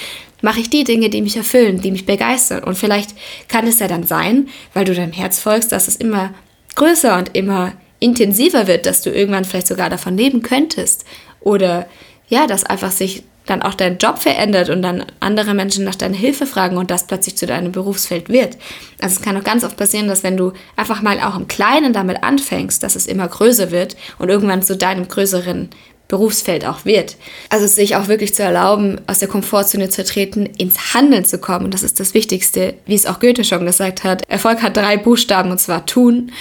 mache 0.41 0.59
ich 0.59 0.69
die 0.69 0.83
Dinge, 0.83 1.09
die 1.09 1.21
mich 1.21 1.37
erfüllen, 1.37 1.81
die 1.81 1.91
mich 1.91 2.05
begeistern. 2.05 2.63
Und 2.63 2.77
vielleicht 2.77 3.11
kann 3.47 3.67
es 3.67 3.79
ja 3.79 3.87
dann 3.87 4.03
sein, 4.03 4.47
weil 4.73 4.85
du 4.85 4.93
deinem 4.93 5.11
Herz 5.11 5.39
folgst, 5.39 5.71
dass 5.71 5.87
es 5.87 5.95
immer 5.95 6.33
größer 6.75 7.17
und 7.17 7.35
immer 7.35 7.73
intensiver 7.99 8.67
wird, 8.67 8.85
dass 8.85 9.01
du 9.01 9.09
irgendwann 9.09 9.45
vielleicht 9.45 9.67
sogar 9.67 9.89
davon 9.89 10.17
leben 10.17 10.41
könntest. 10.41 11.05
Oder 11.41 11.87
ja, 12.29 12.47
dass 12.47 12.63
einfach 12.63 12.91
sich 12.91 13.23
dann 13.49 13.61
auch 13.61 13.73
dein 13.73 13.97
Job 13.97 14.19
verändert 14.19 14.69
und 14.69 14.81
dann 14.81 15.05
andere 15.19 15.53
Menschen 15.53 15.83
nach 15.83 15.95
deiner 15.95 16.15
Hilfe 16.15 16.45
fragen 16.45 16.77
und 16.77 16.91
das 16.91 17.07
plötzlich 17.07 17.35
zu 17.35 17.47
deinem 17.47 17.71
Berufsfeld 17.71 18.29
wird. 18.29 18.57
Also 19.01 19.15
es 19.15 19.21
kann 19.21 19.35
auch 19.37 19.43
ganz 19.43 19.63
oft 19.63 19.75
passieren, 19.75 20.07
dass 20.07 20.23
wenn 20.23 20.37
du 20.37 20.53
einfach 20.75 21.01
mal 21.01 21.19
auch 21.19 21.35
im 21.35 21.47
Kleinen 21.47 21.91
damit 21.91 22.23
anfängst, 22.23 22.83
dass 22.83 22.95
es 22.95 23.07
immer 23.07 23.27
größer 23.27 23.71
wird 23.71 23.95
und 24.19 24.29
irgendwann 24.29 24.61
zu 24.61 24.77
deinem 24.77 25.07
größeren 25.07 25.69
Berufsfeld 26.09 26.65
auch 26.65 26.85
wird. 26.85 27.15
Also 27.49 27.67
sich 27.67 27.95
auch 27.95 28.07
wirklich 28.09 28.33
zu 28.33 28.43
erlauben, 28.43 28.99
aus 29.07 29.19
der 29.19 29.29
Komfortzone 29.29 29.89
zu 29.89 30.03
treten, 30.03 30.47
ins 30.57 30.93
Handeln 30.93 31.23
zu 31.23 31.37
kommen. 31.37 31.65
Und 31.65 31.73
das 31.73 31.83
ist 31.83 31.99
das 31.99 32.13
Wichtigste, 32.13 32.73
wie 32.85 32.95
es 32.95 33.05
auch 33.05 33.19
Goethe 33.19 33.45
schon 33.45 33.65
gesagt 33.65 34.03
hat. 34.03 34.23
Erfolg 34.27 34.61
hat 34.61 34.75
drei 34.75 34.97
Buchstaben 34.97 35.51
und 35.51 35.59
zwar 35.59 35.85
tun. 35.85 36.31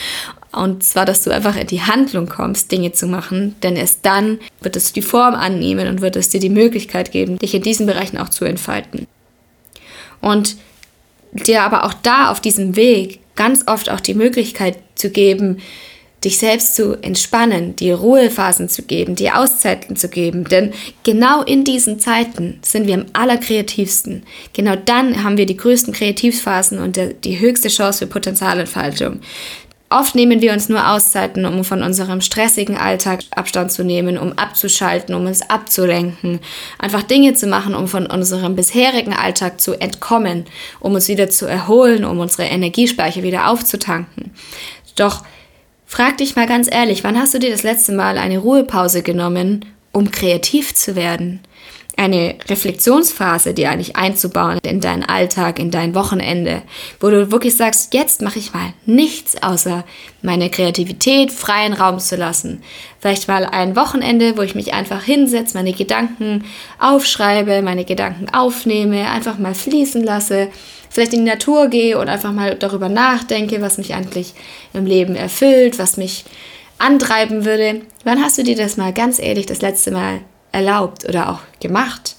Und 0.50 0.82
zwar, 0.82 1.04
dass 1.04 1.22
du 1.22 1.30
einfach 1.30 1.54
in 1.56 1.66
die 1.66 1.82
Handlung 1.82 2.26
kommst, 2.26 2.72
Dinge 2.72 2.92
zu 2.92 3.06
machen, 3.06 3.54
denn 3.62 3.76
erst 3.76 4.06
dann 4.06 4.38
wird 4.62 4.76
es 4.76 4.94
die 4.94 5.02
Form 5.02 5.34
annehmen 5.34 5.86
und 5.86 6.00
wird 6.00 6.16
es 6.16 6.30
dir 6.30 6.40
die 6.40 6.48
Möglichkeit 6.48 7.12
geben, 7.12 7.38
dich 7.38 7.54
in 7.54 7.60
diesen 7.60 7.86
Bereichen 7.86 8.16
auch 8.16 8.30
zu 8.30 8.46
entfalten. 8.46 9.06
Und 10.22 10.56
dir 11.32 11.62
aber 11.62 11.84
auch 11.84 11.92
da 11.92 12.30
auf 12.30 12.40
diesem 12.40 12.76
Weg 12.76 13.20
ganz 13.36 13.64
oft 13.66 13.90
auch 13.90 14.00
die 14.00 14.14
Möglichkeit 14.14 14.78
zu 14.94 15.10
geben, 15.10 15.58
dich 16.24 16.38
selbst 16.38 16.74
zu 16.74 16.94
entspannen, 17.00 17.76
dir 17.76 17.96
Ruhephasen 17.96 18.68
zu 18.68 18.82
geben, 18.82 19.14
dir 19.14 19.38
Auszeiten 19.38 19.96
zu 19.96 20.08
geben. 20.08 20.44
Denn 20.44 20.72
genau 21.04 21.42
in 21.42 21.64
diesen 21.64 22.00
Zeiten 22.00 22.58
sind 22.62 22.86
wir 22.86 22.94
am 22.94 23.06
allerkreativsten. 23.12 24.24
Genau 24.52 24.74
dann 24.76 25.22
haben 25.22 25.36
wir 25.36 25.46
die 25.46 25.56
größten 25.56 25.92
Kreativphasen 25.92 26.78
und 26.78 26.98
die 27.24 27.38
höchste 27.38 27.68
Chance 27.68 28.00
für 28.00 28.06
Potenzialentfaltung. 28.06 29.20
Oft 29.90 30.14
nehmen 30.14 30.42
wir 30.42 30.52
uns 30.52 30.68
nur 30.68 30.86
Auszeiten, 30.86 31.46
um 31.46 31.64
von 31.64 31.82
unserem 31.82 32.20
stressigen 32.20 32.76
Alltag 32.76 33.20
Abstand 33.30 33.72
zu 33.72 33.84
nehmen, 33.84 34.18
um 34.18 34.34
abzuschalten, 34.34 35.14
um 35.14 35.24
uns 35.24 35.40
abzulenken. 35.48 36.40
Einfach 36.78 37.02
Dinge 37.02 37.32
zu 37.32 37.46
machen, 37.46 37.74
um 37.74 37.88
von 37.88 38.04
unserem 38.04 38.54
bisherigen 38.54 39.14
Alltag 39.14 39.62
zu 39.62 39.80
entkommen, 39.80 40.44
um 40.80 40.92
uns 40.92 41.08
wieder 41.08 41.30
zu 41.30 41.46
erholen, 41.46 42.04
um 42.04 42.18
unsere 42.18 42.44
Energiespeicher 42.44 43.22
wieder 43.22 43.48
aufzutanken. 43.48 44.32
Doch 44.94 45.24
Frag 45.90 46.18
dich 46.18 46.36
mal 46.36 46.46
ganz 46.46 46.68
ehrlich, 46.70 47.02
wann 47.02 47.18
hast 47.18 47.32
du 47.32 47.38
dir 47.38 47.50
das 47.50 47.62
letzte 47.62 47.92
Mal 47.92 48.18
eine 48.18 48.36
Ruhepause 48.36 49.02
genommen, 49.02 49.64
um 49.90 50.10
kreativ 50.10 50.74
zu 50.74 50.96
werden? 50.96 51.40
Eine 51.98 52.36
Reflexionsphase, 52.48 53.54
die 53.54 53.66
eigentlich 53.66 53.96
einzubauen 53.96 54.60
in 54.62 54.80
deinen 54.80 55.02
Alltag, 55.02 55.58
in 55.58 55.72
dein 55.72 55.96
Wochenende, 55.96 56.62
wo 57.00 57.10
du 57.10 57.32
wirklich 57.32 57.56
sagst, 57.56 57.92
jetzt 57.92 58.22
mache 58.22 58.38
ich 58.38 58.54
mal 58.54 58.72
nichts 58.86 59.42
außer 59.42 59.84
meine 60.22 60.48
Kreativität 60.48 61.32
freien 61.32 61.72
Raum 61.72 61.98
zu 61.98 62.14
lassen. 62.14 62.62
Vielleicht 63.00 63.26
mal 63.26 63.44
ein 63.44 63.74
Wochenende, 63.74 64.36
wo 64.36 64.42
ich 64.42 64.54
mich 64.54 64.74
einfach 64.74 65.02
hinsetze, 65.02 65.56
meine 65.56 65.72
Gedanken 65.72 66.44
aufschreibe, 66.78 67.62
meine 67.62 67.84
Gedanken 67.84 68.28
aufnehme, 68.32 69.10
einfach 69.10 69.38
mal 69.38 69.56
fließen 69.56 70.04
lasse 70.04 70.48
vielleicht 70.90 71.12
in 71.12 71.24
die 71.24 71.30
Natur 71.30 71.68
gehe 71.68 71.98
und 71.98 72.08
einfach 72.08 72.32
mal 72.32 72.54
darüber 72.54 72.88
nachdenke, 72.88 73.60
was 73.60 73.78
mich 73.78 73.94
eigentlich 73.94 74.34
im 74.72 74.86
Leben 74.86 75.16
erfüllt, 75.16 75.78
was 75.78 75.96
mich 75.96 76.24
antreiben 76.78 77.44
würde. 77.44 77.82
Wann 78.04 78.22
hast 78.22 78.38
du 78.38 78.42
dir 78.42 78.56
das 78.56 78.76
mal 78.76 78.92
ganz 78.92 79.18
ehrlich 79.18 79.46
das 79.46 79.60
letzte 79.60 79.90
Mal 79.90 80.20
erlaubt 80.52 81.08
oder 81.08 81.30
auch 81.30 81.40
gemacht? 81.60 82.16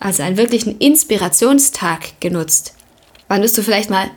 Also 0.00 0.22
einen 0.22 0.36
wirklichen 0.36 0.78
Inspirationstag 0.78 2.20
genutzt. 2.20 2.74
Wann 3.28 3.42
bist 3.42 3.56
du 3.56 3.62
vielleicht 3.62 3.90
mal 3.90 4.10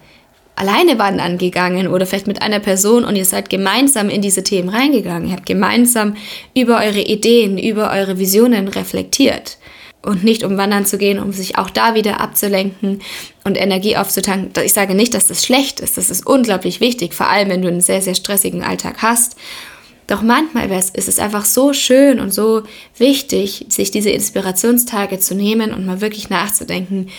alleine 0.56 0.98
wandern 0.98 1.38
gegangen 1.38 1.88
oder 1.88 2.06
vielleicht 2.06 2.28
mit 2.28 2.42
einer 2.42 2.60
Person 2.60 3.04
und 3.04 3.16
ihr 3.16 3.26
seid 3.26 3.50
gemeinsam 3.50 4.10
in 4.10 4.22
diese 4.22 4.44
Themen 4.44 4.70
reingegangen. 4.70 5.30
Ihr 5.30 5.36
habt 5.36 5.46
gemeinsam 5.46 6.16
über 6.56 6.80
eure 6.80 7.02
Ideen, 7.02 7.58
über 7.58 7.92
eure 7.92 8.18
Visionen 8.18 8.68
reflektiert 8.70 9.58
und 10.02 10.24
nicht 10.24 10.44
um 10.44 10.58
wandern 10.58 10.86
zu 10.86 10.98
gehen, 10.98 11.20
um 11.20 11.34
sich 11.34 11.58
auch 11.58 11.70
da 11.70 11.96
wieder 11.96 12.22
abzulenken 12.22 13.02
und 13.44 13.58
Energie 13.58 13.98
aufzutanken. 13.98 14.52
Ich 14.64 14.74
sage 14.74 14.96
nicht, 14.96 15.14
dass 15.14 15.28
das 15.28 15.46
schlecht 15.46 15.80
ist, 15.80 15.98
das 15.98 16.10
ist 16.10 16.26
unglaublich 16.26 16.80
wichtig, 16.80 17.14
vor 17.14 17.30
allem 17.30 17.50
wenn 17.50 17.62
du 17.62 17.68
einen 17.68 17.82
sehr, 17.82 18.02
sehr 18.02 18.16
stressigen 18.16 18.64
Alltag 18.64 19.02
hast. 19.02 19.36
Doch 20.08 20.22
manchmal 20.22 20.72
ist 20.72 21.08
es 21.08 21.20
einfach 21.20 21.46
so 21.46 21.74
schön 21.74 22.20
und 22.20 22.32
so 22.32 22.64
wichtig, 22.98 23.66
sich 23.70 23.92
diese 23.92 24.12
Inspirationstage 24.12 25.20
zu 25.20 25.34
nehmen 25.36 25.74
und 25.74 25.86
mal 25.86 26.02
wirklich 26.02 26.30
nachzudenken, 26.30 27.10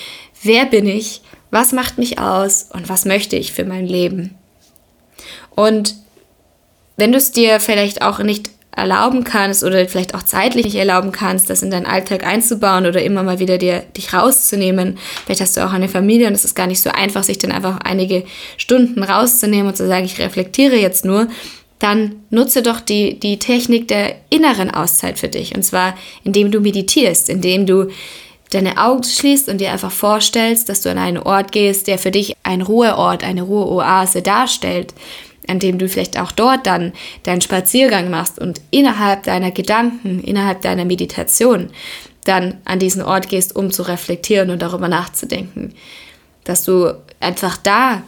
wer 0.42 0.66
bin 0.66 0.86
ich, 0.86 1.22
was 1.50 1.72
macht 1.72 1.98
mich 1.98 2.18
aus 2.18 2.68
und 2.72 2.88
was 2.88 3.04
möchte 3.04 3.36
ich 3.36 3.52
für 3.52 3.64
mein 3.64 3.86
Leben. 3.86 4.36
Und 5.50 5.96
wenn 6.96 7.12
du 7.12 7.18
es 7.18 7.32
dir 7.32 7.60
vielleicht 7.60 8.02
auch 8.02 8.20
nicht 8.20 8.50
erlauben 8.76 9.24
kannst 9.24 9.64
oder 9.64 9.88
vielleicht 9.88 10.14
auch 10.14 10.22
zeitlich 10.22 10.66
nicht 10.66 10.76
erlauben 10.76 11.10
kannst, 11.10 11.48
das 11.48 11.62
in 11.62 11.70
deinen 11.70 11.86
Alltag 11.86 12.24
einzubauen 12.26 12.86
oder 12.86 13.02
immer 13.02 13.22
mal 13.22 13.38
wieder 13.38 13.56
dir, 13.56 13.80
dich 13.96 14.12
rauszunehmen. 14.12 14.98
Vielleicht 15.24 15.40
hast 15.40 15.56
du 15.56 15.66
auch 15.66 15.72
eine 15.72 15.88
Familie 15.88 16.28
und 16.28 16.34
es 16.34 16.44
ist 16.44 16.54
gar 16.54 16.66
nicht 16.66 16.82
so 16.82 16.90
einfach, 16.90 17.24
sich 17.24 17.38
dann 17.38 17.52
einfach 17.52 17.78
einige 17.78 18.24
Stunden 18.58 19.02
rauszunehmen 19.02 19.68
und 19.68 19.76
zu 19.76 19.86
sagen, 19.86 20.04
ich 20.04 20.18
reflektiere 20.18 20.76
jetzt 20.76 21.06
nur. 21.06 21.28
Dann 21.78 22.22
nutze 22.30 22.62
doch 22.62 22.80
die, 22.80 23.20
die 23.20 23.38
Technik 23.38 23.88
der 23.88 24.16
inneren 24.30 24.70
Auszeit 24.70 25.18
für 25.18 25.28
dich. 25.28 25.54
Und 25.54 25.62
zwar, 25.62 25.94
indem 26.24 26.50
du 26.50 26.60
meditierst, 26.60 27.28
indem 27.28 27.66
du 27.66 27.88
deine 28.50 28.78
Augen 28.78 29.02
schließt 29.02 29.48
und 29.48 29.60
dir 29.60 29.72
einfach 29.72 29.90
vorstellst, 29.90 30.68
dass 30.68 30.80
du 30.80 30.90
an 30.90 30.98
einen 30.98 31.18
Ort 31.18 31.52
gehst, 31.52 31.86
der 31.88 31.98
für 31.98 32.10
dich 32.10 32.34
ein 32.42 32.62
Ruheort, 32.62 33.24
eine 33.24 33.42
Ruheoase 33.42 34.22
darstellt 34.22 34.94
an 35.48 35.58
dem 35.58 35.78
du 35.78 35.88
vielleicht 35.88 36.18
auch 36.18 36.32
dort 36.32 36.66
dann 36.66 36.92
deinen 37.22 37.40
Spaziergang 37.40 38.10
machst 38.10 38.38
und 38.38 38.60
innerhalb 38.70 39.24
deiner 39.24 39.50
Gedanken, 39.50 40.20
innerhalb 40.20 40.62
deiner 40.62 40.84
Meditation 40.84 41.70
dann 42.24 42.58
an 42.64 42.78
diesen 42.78 43.02
Ort 43.02 43.28
gehst, 43.28 43.54
um 43.54 43.70
zu 43.70 43.82
reflektieren 43.82 44.50
und 44.50 44.60
darüber 44.60 44.88
nachzudenken. 44.88 45.74
Dass 46.44 46.64
du 46.64 46.94
einfach 47.20 47.56
da 47.56 48.02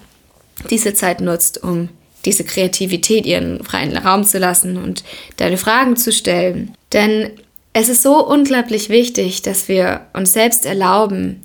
diese 0.71 0.95
Zeit 0.95 1.21
nutzt, 1.21 1.63
um 1.63 1.89
diese 2.29 2.45
Kreativität 2.45 3.25
ihren 3.25 3.65
freien 3.65 3.97
Raum 3.97 4.23
zu 4.23 4.39
lassen 4.39 4.77
und 4.77 5.03
deine 5.39 5.57
Fragen 5.57 5.97
zu 5.97 6.13
stellen. 6.13 6.75
Denn 6.93 7.31
es 7.73 7.89
ist 7.89 8.03
so 8.03 8.25
unglaublich 8.27 8.91
wichtig, 8.91 9.41
dass 9.43 9.69
wir 9.69 10.03
uns 10.13 10.35
selbst 10.35 10.67
erlauben, 10.67 11.43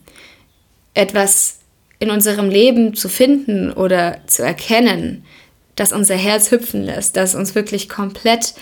etwas 0.93 1.59
in 1.99 2.09
unserem 2.09 2.49
Leben 2.49 2.95
zu 2.95 3.07
finden 3.07 3.71
oder 3.71 4.17
zu 4.27 4.43
erkennen, 4.43 5.23
das 5.77 5.93
unser 5.93 6.15
Herz 6.15 6.51
hüpfen 6.51 6.83
lässt, 6.83 7.15
das 7.15 7.33
uns 7.33 7.55
wirklich 7.55 7.87
komplett 7.87 8.53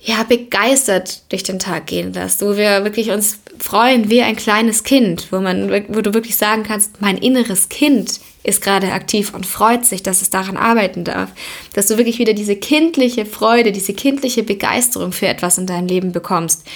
ja, 0.00 0.24
begeistert 0.24 1.30
durch 1.30 1.44
den 1.44 1.60
Tag 1.60 1.86
gehen 1.86 2.12
lässt, 2.12 2.42
wo 2.42 2.56
wir 2.56 2.82
wirklich 2.82 3.10
uns 3.10 3.38
freuen 3.58 4.10
wie 4.10 4.22
ein 4.22 4.34
kleines 4.34 4.82
Kind, 4.82 5.28
wo, 5.30 5.38
man, 5.38 5.70
wo 5.88 6.00
du 6.00 6.12
wirklich 6.12 6.36
sagen 6.36 6.64
kannst, 6.64 7.00
mein 7.00 7.18
inneres 7.18 7.68
Kind 7.68 8.18
ist 8.42 8.62
gerade 8.62 8.92
aktiv 8.92 9.34
und 9.34 9.46
freut 9.46 9.84
sich, 9.84 10.02
dass 10.02 10.22
es 10.22 10.30
daran 10.30 10.56
arbeiten 10.56 11.04
darf. 11.04 11.30
Dass 11.74 11.86
du 11.86 11.98
wirklich 11.98 12.18
wieder 12.18 12.32
diese 12.32 12.56
kindliche 12.56 13.26
Freude, 13.26 13.72
diese 13.72 13.92
kindliche 13.92 14.42
Begeisterung 14.42 15.12
für 15.12 15.28
etwas 15.28 15.58
in 15.58 15.66
deinem 15.66 15.86
Leben 15.86 16.12
bekommst. 16.12 16.66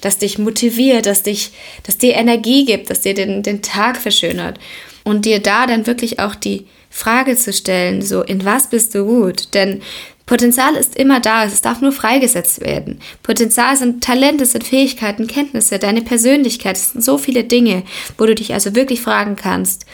Das 0.00 0.18
dich 0.18 0.38
motiviert, 0.38 1.06
das 1.06 1.22
dich, 1.22 1.52
das 1.82 1.98
dir 1.98 2.14
Energie 2.14 2.64
gibt, 2.64 2.90
das 2.90 3.00
dir 3.02 3.14
den, 3.14 3.42
den 3.42 3.62
Tag 3.62 3.96
verschönert. 3.96 4.58
Und 5.04 5.24
dir 5.24 5.40
da 5.40 5.66
dann 5.66 5.86
wirklich 5.86 6.20
auch 6.20 6.34
die, 6.34 6.66
Frage 6.90 7.36
zu 7.36 7.52
stellen, 7.52 8.02
so 8.02 8.22
in 8.22 8.44
was 8.44 8.68
bist 8.68 8.94
du 8.94 9.06
gut? 9.06 9.54
Denn 9.54 9.80
Potenzial 10.26 10.74
ist 10.74 10.96
immer 10.96 11.20
da, 11.20 11.44
es 11.44 11.60
darf 11.60 11.80
nur 11.80 11.92
freigesetzt 11.92 12.60
werden. 12.60 13.00
Potenzial 13.22 13.76
sind 13.76 14.04
Talente, 14.04 14.44
sind 14.44 14.64
Fähigkeiten, 14.64 15.26
Kenntnisse, 15.26 15.78
deine 15.78 16.02
Persönlichkeit, 16.02 16.76
es 16.76 16.90
sind 16.90 17.02
so 17.02 17.16
viele 17.16 17.44
Dinge, 17.44 17.84
wo 18.18 18.26
du 18.26 18.34
dich 18.34 18.52
also 18.52 18.74
wirklich 18.74 19.00
fragen 19.00 19.36
kannst, 19.36 19.86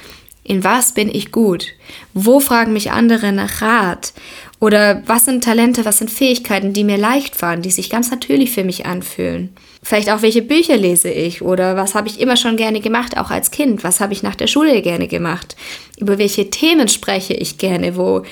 In 0.46 0.62
was 0.62 0.92
bin 0.92 1.12
ich 1.12 1.32
gut? 1.32 1.74
Wo 2.14 2.38
fragen 2.38 2.72
mich 2.72 2.92
andere 2.92 3.32
nach 3.32 3.62
Rat? 3.62 4.12
Oder 4.60 5.02
was 5.04 5.24
sind 5.24 5.42
Talente, 5.42 5.84
was 5.84 5.98
sind 5.98 6.08
Fähigkeiten, 6.08 6.72
die 6.72 6.84
mir 6.84 6.98
leicht 6.98 7.34
fallen, 7.34 7.62
die 7.62 7.72
sich 7.72 7.90
ganz 7.90 8.12
natürlich 8.12 8.52
für 8.52 8.62
mich 8.62 8.86
anfühlen? 8.86 9.56
Vielleicht 9.88 10.10
auch, 10.10 10.20
welche 10.20 10.42
Bücher 10.42 10.76
lese 10.76 11.08
ich 11.10 11.42
oder 11.42 11.76
was 11.76 11.94
habe 11.94 12.08
ich 12.08 12.18
immer 12.18 12.36
schon 12.36 12.56
gerne 12.56 12.80
gemacht, 12.80 13.16
auch 13.16 13.30
als 13.30 13.52
Kind? 13.52 13.84
Was 13.84 14.00
habe 14.00 14.12
ich 14.12 14.24
nach 14.24 14.34
der 14.34 14.48
Schule 14.48 14.82
gerne 14.82 15.06
gemacht? 15.06 15.54
Über 15.96 16.18
welche 16.18 16.50
Themen 16.50 16.88
spreche 16.88 17.34
ich 17.34 17.56
gerne? 17.56 17.96
Wo, 17.96 18.24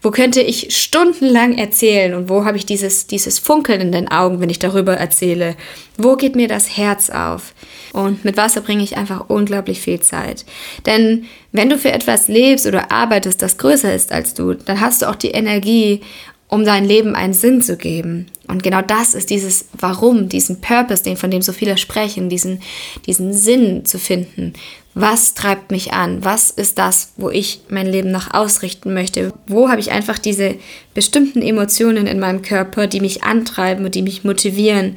wo 0.00 0.10
könnte 0.10 0.40
ich 0.40 0.74
stundenlang 0.74 1.58
erzählen 1.58 2.14
und 2.14 2.30
wo 2.30 2.46
habe 2.46 2.56
ich 2.56 2.64
dieses, 2.64 3.08
dieses 3.08 3.38
Funkeln 3.38 3.82
in 3.82 3.92
den 3.92 4.10
Augen, 4.10 4.40
wenn 4.40 4.48
ich 4.48 4.58
darüber 4.58 4.94
erzähle? 4.94 5.54
Wo 5.98 6.16
geht 6.16 6.34
mir 6.34 6.48
das 6.48 6.78
Herz 6.78 7.10
auf? 7.10 7.52
Und 7.92 8.24
mit 8.24 8.38
Wasser 8.38 8.62
bringe 8.62 8.82
ich 8.82 8.96
einfach 8.96 9.28
unglaublich 9.28 9.82
viel 9.82 10.00
Zeit. 10.00 10.46
Denn 10.86 11.26
wenn 11.52 11.68
du 11.68 11.76
für 11.76 11.92
etwas 11.92 12.28
lebst 12.28 12.64
oder 12.64 12.90
arbeitest, 12.90 13.42
das 13.42 13.58
größer 13.58 13.94
ist 13.94 14.12
als 14.12 14.32
du, 14.32 14.54
dann 14.54 14.80
hast 14.80 15.02
du 15.02 15.10
auch 15.10 15.16
die 15.16 15.32
Energie 15.32 16.00
um 16.52 16.66
dein 16.66 16.84
Leben 16.84 17.14
einen 17.14 17.32
Sinn 17.32 17.62
zu 17.62 17.78
geben. 17.78 18.26
Und 18.46 18.62
genau 18.62 18.82
das 18.82 19.14
ist 19.14 19.30
dieses 19.30 19.68
Warum, 19.72 20.28
diesen 20.28 20.60
Purpose, 20.60 21.02
den, 21.02 21.16
von 21.16 21.30
dem 21.30 21.40
so 21.40 21.50
viele 21.50 21.78
sprechen, 21.78 22.28
diesen, 22.28 22.60
diesen 23.06 23.32
Sinn 23.32 23.86
zu 23.86 23.98
finden. 23.98 24.52
Was 24.92 25.32
treibt 25.32 25.70
mich 25.70 25.94
an? 25.94 26.22
Was 26.26 26.50
ist 26.50 26.78
das, 26.78 27.14
wo 27.16 27.30
ich 27.30 27.62
mein 27.70 27.86
Leben 27.86 28.10
noch 28.10 28.34
ausrichten 28.34 28.92
möchte? 28.92 29.32
Wo 29.46 29.70
habe 29.70 29.80
ich 29.80 29.92
einfach 29.92 30.18
diese 30.18 30.56
bestimmten 30.92 31.40
Emotionen 31.40 32.06
in 32.06 32.20
meinem 32.20 32.42
Körper, 32.42 32.86
die 32.86 33.00
mich 33.00 33.22
antreiben 33.22 33.86
und 33.86 33.94
die 33.94 34.02
mich 34.02 34.22
motivieren, 34.22 34.96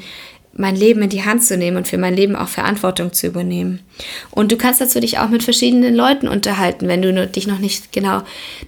mein 0.57 0.75
Leben 0.75 1.01
in 1.01 1.09
die 1.09 1.25
Hand 1.25 1.43
zu 1.43 1.57
nehmen 1.57 1.75
und 1.75 1.87
für 1.87 1.97
mein 1.97 2.15
Leben 2.15 2.35
auch 2.35 2.47
Verantwortung 2.47 3.11
zu 3.11 3.27
übernehmen. 3.27 3.81
Und 4.31 4.51
du 4.51 4.57
kannst 4.57 4.79
dazu 4.79 4.99
dich 5.01 5.19
auch 5.19 5.27
mit 5.29 5.43
verschiedenen 5.43 5.93
Leuten 5.93 6.29
unterhalten, 6.29 6.87
wenn 6.87 7.01
du 7.01 7.27
dich 7.27 7.45
noch 7.45 7.59
nicht 7.59 7.91
genau 7.91 8.21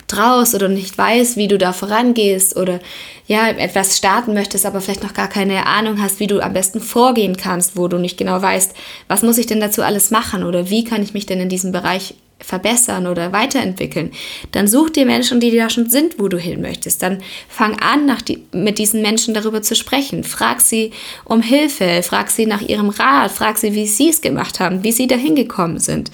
traust 0.07 0.53
oder 0.53 0.67
nicht 0.67 0.97
weißt, 0.97 1.37
wie 1.37 1.47
du 1.47 1.57
da 1.57 1.71
vorangehst 1.71 2.57
oder 2.57 2.79
ja, 3.25 3.49
etwas 3.49 3.97
starten 3.97 4.33
möchtest, 4.33 4.65
aber 4.65 4.81
vielleicht 4.81 5.03
noch 5.03 5.13
gar 5.13 5.29
keine 5.29 5.65
Ahnung 5.65 6.01
hast, 6.01 6.19
wie 6.19 6.27
du 6.27 6.41
am 6.41 6.53
besten 6.53 6.81
vorgehen 6.81 7.37
kannst, 7.37 7.77
wo 7.77 7.87
du 7.87 7.97
nicht 7.97 8.17
genau 8.17 8.41
weißt, 8.41 8.73
was 9.07 9.21
muss 9.21 9.37
ich 9.37 9.47
denn 9.47 9.61
dazu 9.61 9.81
alles 9.81 10.11
machen 10.11 10.43
oder 10.43 10.69
wie 10.69 10.83
kann 10.83 11.03
ich 11.03 11.13
mich 11.13 11.25
denn 11.25 11.39
in 11.39 11.49
diesem 11.49 11.71
Bereich 11.71 12.15
verbessern 12.39 13.07
oder 13.07 13.31
weiterentwickeln, 13.31 14.11
dann 14.51 14.67
such 14.67 14.91
dir 14.91 15.05
Menschen, 15.05 15.39
die 15.39 15.55
da 15.55 15.69
schon 15.69 15.89
sind, 15.89 16.19
wo 16.19 16.27
du 16.27 16.37
hin 16.37 16.61
möchtest. 16.61 17.01
Dann 17.01 17.19
fang 17.49 17.79
an, 17.79 18.15
die, 18.27 18.43
mit 18.51 18.77
diesen 18.79 19.01
Menschen 19.01 19.33
darüber 19.33 19.61
zu 19.61 19.75
sprechen. 19.75 20.23
Frag 20.23 20.61
sie 20.61 20.91
um 21.25 21.41
Hilfe, 21.41 22.01
frag 22.03 22.29
sie 22.29 22.45
nach 22.45 22.61
ihrem 22.61 22.89
Rat, 22.89 23.31
frag 23.31 23.57
sie, 23.57 23.73
wie 23.73 23.87
sie 23.87 24.09
es 24.09 24.21
gemacht 24.21 24.59
haben, 24.59 24.83
wie 24.83 24.91
sie 24.91 25.07
dahin 25.07 25.35
gekommen 25.35 25.79
sind. 25.79 26.11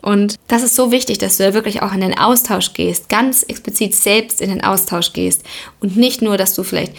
Und 0.00 0.36
das 0.46 0.62
ist 0.62 0.76
so 0.76 0.92
wichtig, 0.92 1.18
dass 1.18 1.36
du 1.36 1.42
da 1.42 1.54
wirklich 1.54 1.82
auch 1.82 1.92
in 1.92 2.00
den 2.00 2.16
Austausch 2.16 2.72
gehst, 2.72 3.08
ganz 3.08 3.42
explizit 3.42 3.94
selbst 3.94 4.40
in 4.40 4.50
den 4.50 4.62
Austausch 4.62 5.12
gehst 5.12 5.42
und 5.80 5.96
nicht 5.96 6.22
nur, 6.22 6.36
dass 6.36 6.54
du 6.54 6.62
vielleicht 6.62 6.92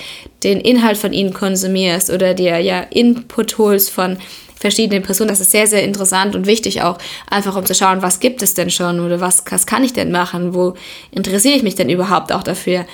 den 0.44 0.60
Inhalt 0.60 0.98
von 0.98 1.14
ihnen 1.14 1.34
konsumierst 1.34 2.10
oder 2.10 2.34
dir 2.34 2.60
ja 2.60 2.82
Input 2.82 3.58
holst 3.58 3.90
von 3.90 4.18
verschiedene 4.60 5.02
Personen. 5.02 5.30
Das 5.30 5.40
ist 5.40 5.52
sehr, 5.52 5.68
sehr 5.68 5.84
interessant 5.84 6.36
und 6.36 6.46
wichtig 6.46 6.82
auch, 6.82 6.98
einfach 7.30 7.56
um 7.56 7.66
zu 7.66 7.74
schauen, 7.74 8.02
was 8.02 8.20
gibt 8.20 8.42
es 8.42 8.54
denn 8.54 8.70
schon 8.70 9.00
oder 9.00 9.20
was, 9.20 9.44
was 9.50 9.66
kann 9.66 9.84
ich 9.84 9.94
denn 9.94 10.12
machen, 10.12 10.54
wo 10.54 10.76
interessiere 11.12 11.56
ich 11.56 11.64
mich 11.64 11.76
denn 11.76 11.90
überhaupt 11.90 12.32
auch 12.32 12.44
dafür. 12.44 12.86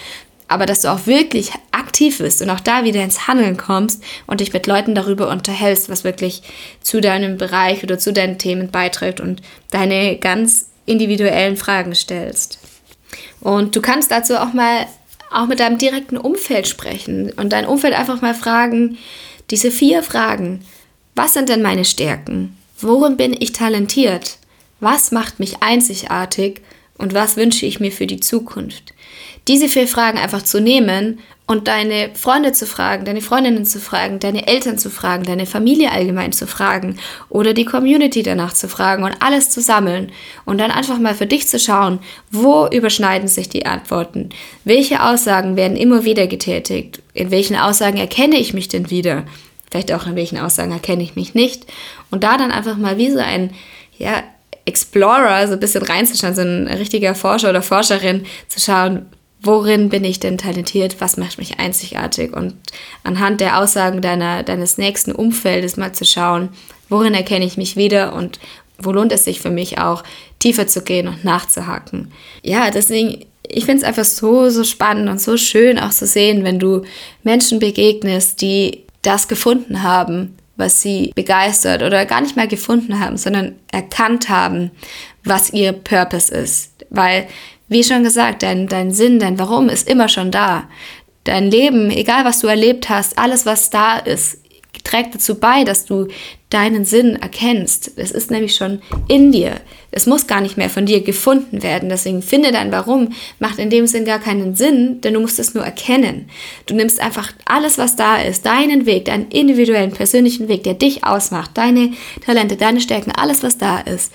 Aber 0.47 0.67
dass 0.67 0.81
du 0.81 0.91
auch 0.91 1.07
wirklich 1.07 1.51
aktiv 1.71 2.19
bist 2.19 2.41
und 2.43 2.51
auch 2.51 2.59
da 2.59 2.83
wieder 2.83 3.03
ins 3.03 3.27
Handeln 3.27 3.57
kommst 3.57 4.03
und 4.27 4.41
dich 4.41 4.53
mit 4.53 4.67
Leuten 4.67 4.93
darüber 4.93 5.29
unterhältst, 5.29 5.89
was 5.89 6.03
wirklich 6.03 6.43
zu 6.81 7.01
deinem 7.01 7.37
Bereich 7.37 7.83
oder 7.83 7.97
zu 7.97 8.13
deinen 8.13 8.37
Themen 8.37 8.69
beiträgt 8.69 9.19
und 9.19 9.41
deine 9.71 10.17
ganz 10.17 10.67
individuellen 10.85 11.57
Fragen 11.57 11.95
stellst. 11.95 12.59
Und 13.41 13.75
du 13.75 13.81
kannst 13.81 14.11
dazu 14.11 14.35
auch 14.37 14.53
mal 14.53 14.85
auch 15.31 15.47
mit 15.47 15.59
deinem 15.59 15.79
direkten 15.79 16.17
Umfeld 16.17 16.67
sprechen 16.67 17.31
und 17.31 17.51
dein 17.51 17.65
Umfeld 17.65 17.93
einfach 17.93 18.21
mal 18.21 18.35
fragen, 18.35 18.97
diese 19.49 19.71
vier 19.71 20.03
Fragen, 20.03 20.63
was 21.15 21.33
sind 21.33 21.49
denn 21.49 21.61
meine 21.61 21.85
Stärken? 21.85 22.57
Worin 22.79 23.17
bin 23.17 23.35
ich 23.39 23.53
talentiert? 23.53 24.37
Was 24.79 25.11
macht 25.11 25.39
mich 25.39 25.61
einzigartig? 25.61 26.61
Und 26.97 27.13
was 27.13 27.35
wünsche 27.35 27.65
ich 27.65 27.79
mir 27.79 27.91
für 27.91 28.07
die 28.07 28.19
Zukunft? 28.19 28.93
Diese 29.47 29.67
vier 29.67 29.87
Fragen 29.87 30.17
einfach 30.17 30.43
zu 30.43 30.61
nehmen 30.61 31.19
und 31.45 31.67
deine 31.67 32.09
Freunde 32.15 32.53
zu 32.53 32.65
fragen, 32.65 33.05
deine 33.05 33.21
Freundinnen 33.21 33.65
zu 33.65 33.79
fragen, 33.79 34.19
deine 34.19 34.47
Eltern 34.47 34.77
zu 34.77 34.89
fragen, 34.89 35.23
deine 35.23 35.45
Familie 35.45 35.91
allgemein 35.91 36.31
zu 36.31 36.47
fragen 36.47 36.97
oder 37.29 37.53
die 37.53 37.65
Community 37.65 38.23
danach 38.23 38.53
zu 38.53 38.67
fragen 38.67 39.03
und 39.03 39.15
alles 39.19 39.51
zu 39.51 39.61
sammeln 39.61 40.11
und 40.45 40.57
dann 40.57 40.71
einfach 40.71 40.97
mal 40.97 41.13
für 41.13 41.27
dich 41.27 41.47
zu 41.47 41.59
schauen, 41.59 41.99
wo 42.31 42.67
überschneiden 42.67 43.27
sich 43.27 43.47
die 43.49 43.65
Antworten? 43.65 44.29
Welche 44.63 45.03
Aussagen 45.03 45.55
werden 45.55 45.77
immer 45.77 46.05
wieder 46.05 46.27
getätigt? 46.27 47.01
In 47.13 47.29
welchen 47.29 47.55
Aussagen 47.55 47.97
erkenne 47.97 48.37
ich 48.37 48.53
mich 48.53 48.67
denn 48.67 48.89
wieder? 48.89 49.25
Vielleicht 49.69 49.91
auch 49.93 50.07
in 50.07 50.15
welchen 50.15 50.37
Aussagen 50.37 50.71
erkenne 50.71 51.03
ich 51.03 51.15
mich 51.15 51.33
nicht. 51.33 51.65
Und 52.11 52.23
da 52.23 52.37
dann 52.37 52.51
einfach 52.51 52.77
mal 52.77 52.97
wie 52.97 53.11
so 53.11 53.19
ein, 53.19 53.51
ja, 53.97 54.23
Explorer, 54.65 55.47
so 55.47 55.53
ein 55.53 55.59
bisschen 55.59 55.83
reinzuschauen, 55.83 56.35
so 56.35 56.41
ein 56.41 56.67
richtiger 56.67 57.13
Forscher 57.13 57.51
oder 57.51 57.61
Forscherin 57.61 58.25
zu 58.47 58.59
schauen, 58.59 59.05
worin 59.41 59.89
bin 59.89 60.03
ich 60.03 60.19
denn 60.19 60.39
talentiert, 60.39 60.99
was 60.99 61.17
macht 61.17 61.37
mich 61.37 61.59
einzigartig 61.59 62.33
und 62.33 62.55
anhand 63.03 63.41
der 63.41 63.59
Aussagen 63.59 64.01
deiner, 64.01 64.41
deines 64.41 64.77
nächsten 64.79 65.11
Umfeldes 65.11 65.77
mal 65.77 65.93
zu 65.93 66.03
schauen, 66.03 66.49
worin 66.89 67.13
erkenne 67.13 67.45
ich 67.45 67.57
mich 67.57 67.75
wieder 67.75 68.13
und 68.13 68.39
wo 68.77 68.91
lohnt 68.91 69.11
es 69.11 69.23
sich 69.23 69.39
für 69.39 69.51
mich 69.51 69.77
auch, 69.77 70.03
tiefer 70.39 70.67
zu 70.67 70.81
gehen 70.81 71.07
und 71.07 71.23
nachzuhaken. 71.23 72.11
Ja, 72.41 72.71
deswegen, 72.71 73.25
ich 73.47 73.65
finde 73.65 73.83
es 73.83 73.87
einfach 73.87 74.03
so, 74.03 74.49
so 74.49 74.63
spannend 74.63 75.09
und 75.09 75.21
so 75.21 75.37
schön 75.37 75.79
auch 75.79 75.91
zu 75.91 76.07
sehen, 76.07 76.43
wenn 76.43 76.59
du 76.59 76.81
Menschen 77.23 77.59
begegnest, 77.59 78.41
die 78.41 78.84
das 79.05 79.27
gefunden 79.27 79.83
haben, 79.83 80.37
was 80.57 80.81
sie 80.81 81.11
begeistert 81.15 81.83
oder 81.83 82.05
gar 82.05 82.21
nicht 82.21 82.35
mehr 82.35 82.47
gefunden 82.47 82.99
haben, 82.99 83.17
sondern 83.17 83.55
erkannt 83.71 84.29
haben, 84.29 84.71
was 85.23 85.51
ihr 85.51 85.73
Purpose 85.73 86.33
ist. 86.33 86.85
Weil, 86.89 87.27
wie 87.67 87.83
schon 87.83 88.03
gesagt, 88.03 88.43
dein, 88.43 88.67
dein 88.67 88.91
Sinn, 88.91 89.19
dein 89.19 89.37
Warum 89.37 89.69
ist 89.69 89.89
immer 89.89 90.07
schon 90.07 90.31
da. 90.31 90.65
Dein 91.25 91.49
Leben, 91.49 91.89
egal 91.89 92.23
was 92.23 92.39
du 92.39 92.47
erlebt 92.47 92.89
hast, 92.89 93.17
alles, 93.17 93.45
was 93.45 93.69
da 93.69 93.97
ist, 93.97 94.37
trägt 94.83 95.15
dazu 95.15 95.39
bei, 95.39 95.63
dass 95.63 95.85
du 95.85 96.07
deinen 96.55 96.85
Sinn 96.85 97.17
erkennst. 97.17 97.91
Es 97.97 98.11
ist 98.11 98.31
nämlich 98.31 98.55
schon 98.55 98.81
in 99.09 99.33
dir. 99.33 99.59
Es 99.91 100.05
muss 100.05 100.25
gar 100.25 100.39
nicht 100.39 100.55
mehr 100.55 100.69
von 100.69 100.85
dir 100.85 101.01
gefunden 101.01 101.61
werden. 101.61 101.89
Deswegen 101.89 102.21
finde 102.21 102.53
dein 102.53 102.71
Warum 102.71 103.09
macht 103.39 103.59
in 103.59 103.69
dem 103.69 103.87
Sinn 103.87 104.05
gar 104.05 104.19
keinen 104.19 104.55
Sinn, 104.55 105.01
denn 105.01 105.13
du 105.13 105.19
musst 105.19 105.37
es 105.37 105.53
nur 105.53 105.65
erkennen. 105.65 106.29
Du 106.65 106.73
nimmst 106.73 107.01
einfach 107.01 107.33
alles, 107.43 107.77
was 107.77 107.97
da 107.97 108.21
ist, 108.21 108.45
deinen 108.45 108.85
Weg, 108.85 109.03
deinen 109.03 109.29
individuellen, 109.31 109.91
persönlichen 109.91 110.47
Weg, 110.47 110.63
der 110.63 110.75
dich 110.75 111.03
ausmacht, 111.03 111.51
deine 111.55 111.91
Talente, 112.25 112.55
deine 112.55 112.79
Stärken, 112.79 113.11
alles, 113.11 113.43
was 113.43 113.57
da 113.57 113.79
ist 113.79 114.13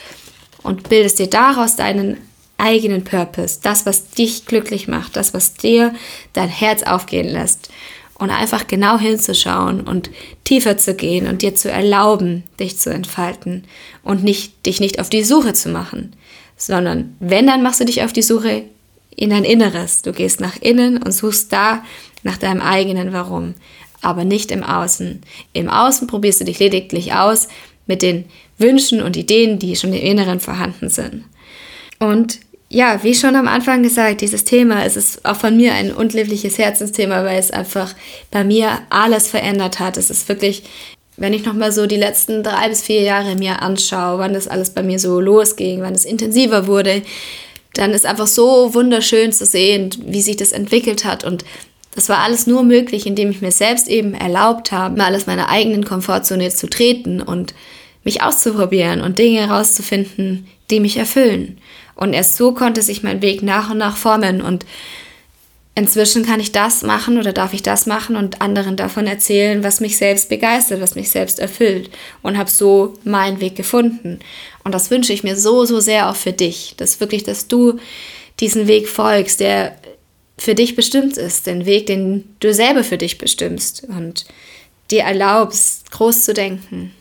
und 0.63 0.89
bildest 0.89 1.19
dir 1.19 1.29
daraus 1.29 1.77
deinen 1.77 2.17
eigenen 2.57 3.05
Purpose, 3.05 3.59
das, 3.63 3.85
was 3.85 4.11
dich 4.11 4.47
glücklich 4.47 4.89
macht, 4.89 5.15
das, 5.15 5.35
was 5.35 5.55
dir 5.55 5.95
dein 6.33 6.49
Herz 6.49 6.85
aufgehen 6.85 7.29
lässt 7.29 7.71
und 8.21 8.31
einfach 8.31 8.67
genau 8.67 8.99
hinzuschauen 8.99 9.81
und 9.81 10.11
tiefer 10.45 10.77
zu 10.77 10.95
gehen 10.95 11.27
und 11.27 11.43
dir 11.43 11.55
zu 11.55 11.71
erlauben, 11.71 12.45
dich 12.61 12.79
zu 12.79 12.91
entfalten 12.91 13.65
und 14.05 14.23
nicht, 14.23 14.67
dich 14.67 14.79
nicht 14.79 15.01
auf 15.01 15.09
die 15.09 15.25
Suche 15.25 15.55
zu 15.55 15.71
machen, 15.71 16.13
sondern 16.57 17.17
wenn, 17.19 17.47
dann 17.47 17.63
machst 17.63 17.81
du 17.81 17.87
dich 17.87 18.03
auf 18.03 18.13
die 18.13 18.23
Suche 18.23 18.65
in 19.17 19.31
dein 19.31 19.45
Inneres. 19.45 20.03
Du 20.03 20.13
gehst 20.13 20.39
nach 20.39 20.57
innen 20.61 21.03
und 21.03 21.13
suchst 21.13 21.51
da 21.51 21.83
nach 22.23 22.37
deinem 22.37 22.61
eigenen 22.61 23.15
Warum, 23.15 23.55
aber 24.03 24.25
nicht 24.25 24.51
im 24.51 24.63
Außen. 24.63 25.23
Im 25.55 25.71
Außen 25.71 26.07
probierst 26.07 26.43
du 26.43 26.45
dich 26.45 26.59
lediglich 26.59 27.15
aus 27.15 27.49
mit 27.87 28.03
den 28.03 28.27
Wünschen 28.59 29.01
und 29.01 29.17
Ideen, 29.17 29.59
die 29.59 29.77
schon 29.77 29.95
im 29.95 30.05
Inneren 30.05 30.41
vorhanden 30.41 30.91
sind. 30.91 31.25
Und 31.99 32.39
ja, 32.73 33.03
wie 33.03 33.17
schon 33.17 33.35
am 33.35 33.49
Anfang 33.49 33.83
gesagt, 33.83 34.21
dieses 34.21 34.45
Thema, 34.45 34.85
es 34.85 34.97
ist 34.97 35.25
auch 35.25 35.35
von 35.35 35.57
mir 35.57 35.75
ein 35.75 35.93
unlebliche 35.93 36.49
Herzensthema, 36.49 37.25
weil 37.25 37.41
es 37.41 37.51
einfach 37.51 37.95
bei 38.31 38.45
mir 38.45 38.79
alles 38.91 39.29
verändert 39.29 39.81
hat. 39.81 39.97
Es 39.97 40.09
ist 40.09 40.29
wirklich, 40.29 40.63
wenn 41.17 41.35
ich 41.35 41.45
nochmal 41.45 41.73
so 41.73 41.87
die 41.87 41.97
letzten 41.97 42.45
drei 42.45 42.69
bis 42.69 42.83
vier 42.83 43.03
Jahre 43.03 43.35
mir 43.35 43.61
anschaue, 43.61 44.21
wann 44.21 44.35
das 44.35 44.47
alles 44.47 44.71
bei 44.71 44.85
mir 44.85 45.01
so 45.01 45.21
losging, 45.21 45.83
wann 45.83 45.97
es 45.97 46.05
intensiver 46.05 46.69
wurde, 46.69 47.03
dann 47.75 47.91
ist 47.91 48.07
einfach 48.07 48.29
so 48.29 48.73
wunderschön 48.73 49.33
zu 49.33 49.47
sehen, 49.47 49.91
wie 50.07 50.23
sich 50.23 50.37
das 50.37 50.53
entwickelt 50.53 51.05
hat 51.05 51.25
und 51.25 51.45
das 51.97 52.09
war 52.09 52.19
alles 52.19 52.47
nur 52.47 52.63
möglich, 52.63 53.05
indem 53.05 53.31
ich 53.31 53.41
mir 53.41 53.51
selbst 53.51 53.89
eben 53.89 54.15
erlaubt 54.15 54.71
habe, 54.71 54.97
mal 54.97 55.15
aus 55.15 55.27
meiner 55.27 55.49
eigenen 55.49 55.85
Komfortzone 55.85 56.51
zu 56.51 56.71
treten 56.71 57.21
und 57.21 57.53
mich 58.05 58.23
auszuprobieren 58.23 59.01
und 59.01 59.19
Dinge 59.19 59.41
herauszufinden, 59.41 60.47
die 60.71 60.79
mich 60.79 60.97
erfüllen. 60.97 61.59
Und 62.01 62.15
erst 62.15 62.37
so 62.37 62.53
konnte 62.53 62.81
sich 62.81 63.03
mein 63.03 63.21
Weg 63.21 63.43
nach 63.43 63.71
und 63.71 63.77
nach 63.77 63.97
formen. 63.97 64.41
Und 64.41 64.65
inzwischen 65.75 66.25
kann 66.25 66.41
ich 66.41 66.51
das 66.51 66.83
machen 66.83 67.19
oder 67.19 67.35
darf 67.35 67.53
ich 67.53 67.63
das 67.63 67.85
machen 67.85 68.17
und 68.17 68.41
anderen 68.41 68.77
davon 68.77 69.07
erzählen, 69.07 69.63
was 69.63 69.81
mich 69.81 69.99
selbst 69.99 70.31
begeistert, 70.31 70.81
was 70.81 70.95
mich 70.95 71.11
selbst 71.11 71.39
erfüllt. 71.39 71.91
Und 72.23 72.39
habe 72.39 72.51
so 72.51 72.95
meinen 73.05 73.41
Weg 73.41 73.55
gefunden. 73.55 74.19
Und 74.65 74.75
das 74.75 74.91
wünsche 74.91 75.13
ich 75.13 75.23
mir 75.23 75.37
so, 75.37 75.67
so 75.67 75.79
sehr 75.79 76.09
auch 76.09 76.17
für 76.17 76.33
dich. 76.33 76.75
Dass 76.79 77.01
wirklich, 77.01 77.23
dass 77.23 77.49
du 77.49 77.79
diesen 78.41 78.67
Weg 78.67 78.89
folgst, 78.89 79.41
der 79.41 79.77
für 80.39 80.55
dich 80.55 80.75
bestimmt 80.75 81.19
ist, 81.19 81.47
den 81.47 81.67
Weg, 81.67 81.85
den 81.85 82.35
du 82.41 82.55
selber 82.55 82.83
für 82.83 82.97
dich 82.97 83.19
bestimmst 83.19 83.87
und 83.87 84.25
dir 84.91 85.03
erlaubst, 85.03 85.91
groß 85.91 86.25
zu 86.25 86.33
denken. 86.33 86.93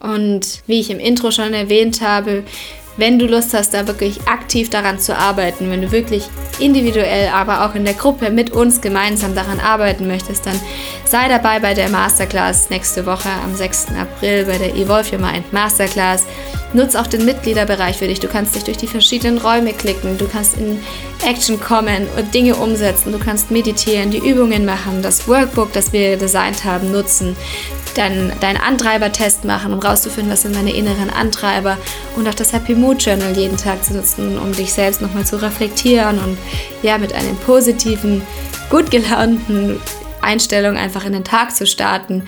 Und 0.00 0.62
wie 0.66 0.80
ich 0.80 0.88
im 0.88 1.00
Intro 1.00 1.30
schon 1.30 1.52
erwähnt 1.52 2.00
habe, 2.00 2.44
wenn 2.96 3.18
du 3.18 3.26
Lust 3.26 3.54
hast, 3.54 3.74
da 3.74 3.86
wirklich 3.86 4.26
aktiv 4.26 4.70
daran 4.70 4.98
zu 4.98 5.16
arbeiten, 5.16 5.70
wenn 5.70 5.82
du 5.82 5.90
wirklich 5.90 6.28
individuell, 6.58 7.28
aber 7.28 7.64
auch 7.64 7.74
in 7.74 7.84
der 7.84 7.94
Gruppe 7.94 8.30
mit 8.30 8.50
uns 8.50 8.80
gemeinsam 8.80 9.34
daran 9.34 9.60
arbeiten 9.60 10.06
möchtest, 10.06 10.46
dann 10.46 10.58
sei 11.04 11.28
dabei 11.28 11.58
bei 11.58 11.74
der 11.74 11.88
Masterclass 11.88 12.70
nächste 12.70 13.06
Woche 13.06 13.28
am 13.44 13.54
6. 13.54 13.88
April 14.00 14.44
bei 14.44 14.58
der 14.58 14.74
Evolve 14.74 15.16
Your 15.16 15.22
Mind 15.22 15.52
Masterclass. 15.52 16.24
Nutz 16.72 16.96
auch 16.96 17.06
den 17.06 17.24
Mitgliederbereich 17.24 17.98
für 17.98 18.08
dich. 18.08 18.18
Du 18.18 18.26
kannst 18.26 18.56
dich 18.56 18.64
durch 18.64 18.76
die 18.76 18.88
verschiedenen 18.88 19.38
Räume 19.38 19.72
klicken, 19.72 20.18
du 20.18 20.26
kannst 20.26 20.56
in 20.56 20.80
Action 21.24 21.60
kommen 21.60 22.08
und 22.18 22.34
Dinge 22.34 22.56
umsetzen, 22.56 23.12
du 23.12 23.18
kannst 23.18 23.52
meditieren, 23.52 24.10
die 24.10 24.18
Übungen 24.18 24.64
machen, 24.64 25.00
das 25.00 25.28
Workbook, 25.28 25.72
das 25.72 25.92
wir 25.92 26.16
designt 26.16 26.64
haben, 26.64 26.90
nutzen 26.90 27.36
dann 27.94 28.32
deinen 28.40 28.56
Antreiber-Test 28.56 29.44
machen, 29.44 29.72
um 29.72 29.78
rauszufinden, 29.78 30.32
was 30.32 30.42
sind 30.42 30.54
meine 30.54 30.74
inneren 30.74 31.10
Antreiber 31.10 31.78
und 32.16 32.28
auch 32.28 32.34
das 32.34 32.52
Happy 32.52 32.74
Mood 32.84 33.02
Journal 33.02 33.34
jeden 33.34 33.56
Tag 33.56 33.82
zu 33.82 33.94
nutzen, 33.94 34.38
um 34.38 34.52
dich 34.52 34.70
selbst 34.70 35.00
nochmal 35.00 35.24
zu 35.24 35.40
reflektieren 35.40 36.18
und 36.18 36.36
ja, 36.82 36.98
mit 36.98 37.14
einem 37.14 37.34
positiven, 37.36 38.20
gut 38.68 38.90
gelaunten 38.90 39.80
Einstellung 40.20 40.76
einfach 40.76 41.06
in 41.06 41.14
den 41.14 41.24
Tag 41.24 41.56
zu 41.56 41.66
starten. 41.66 42.24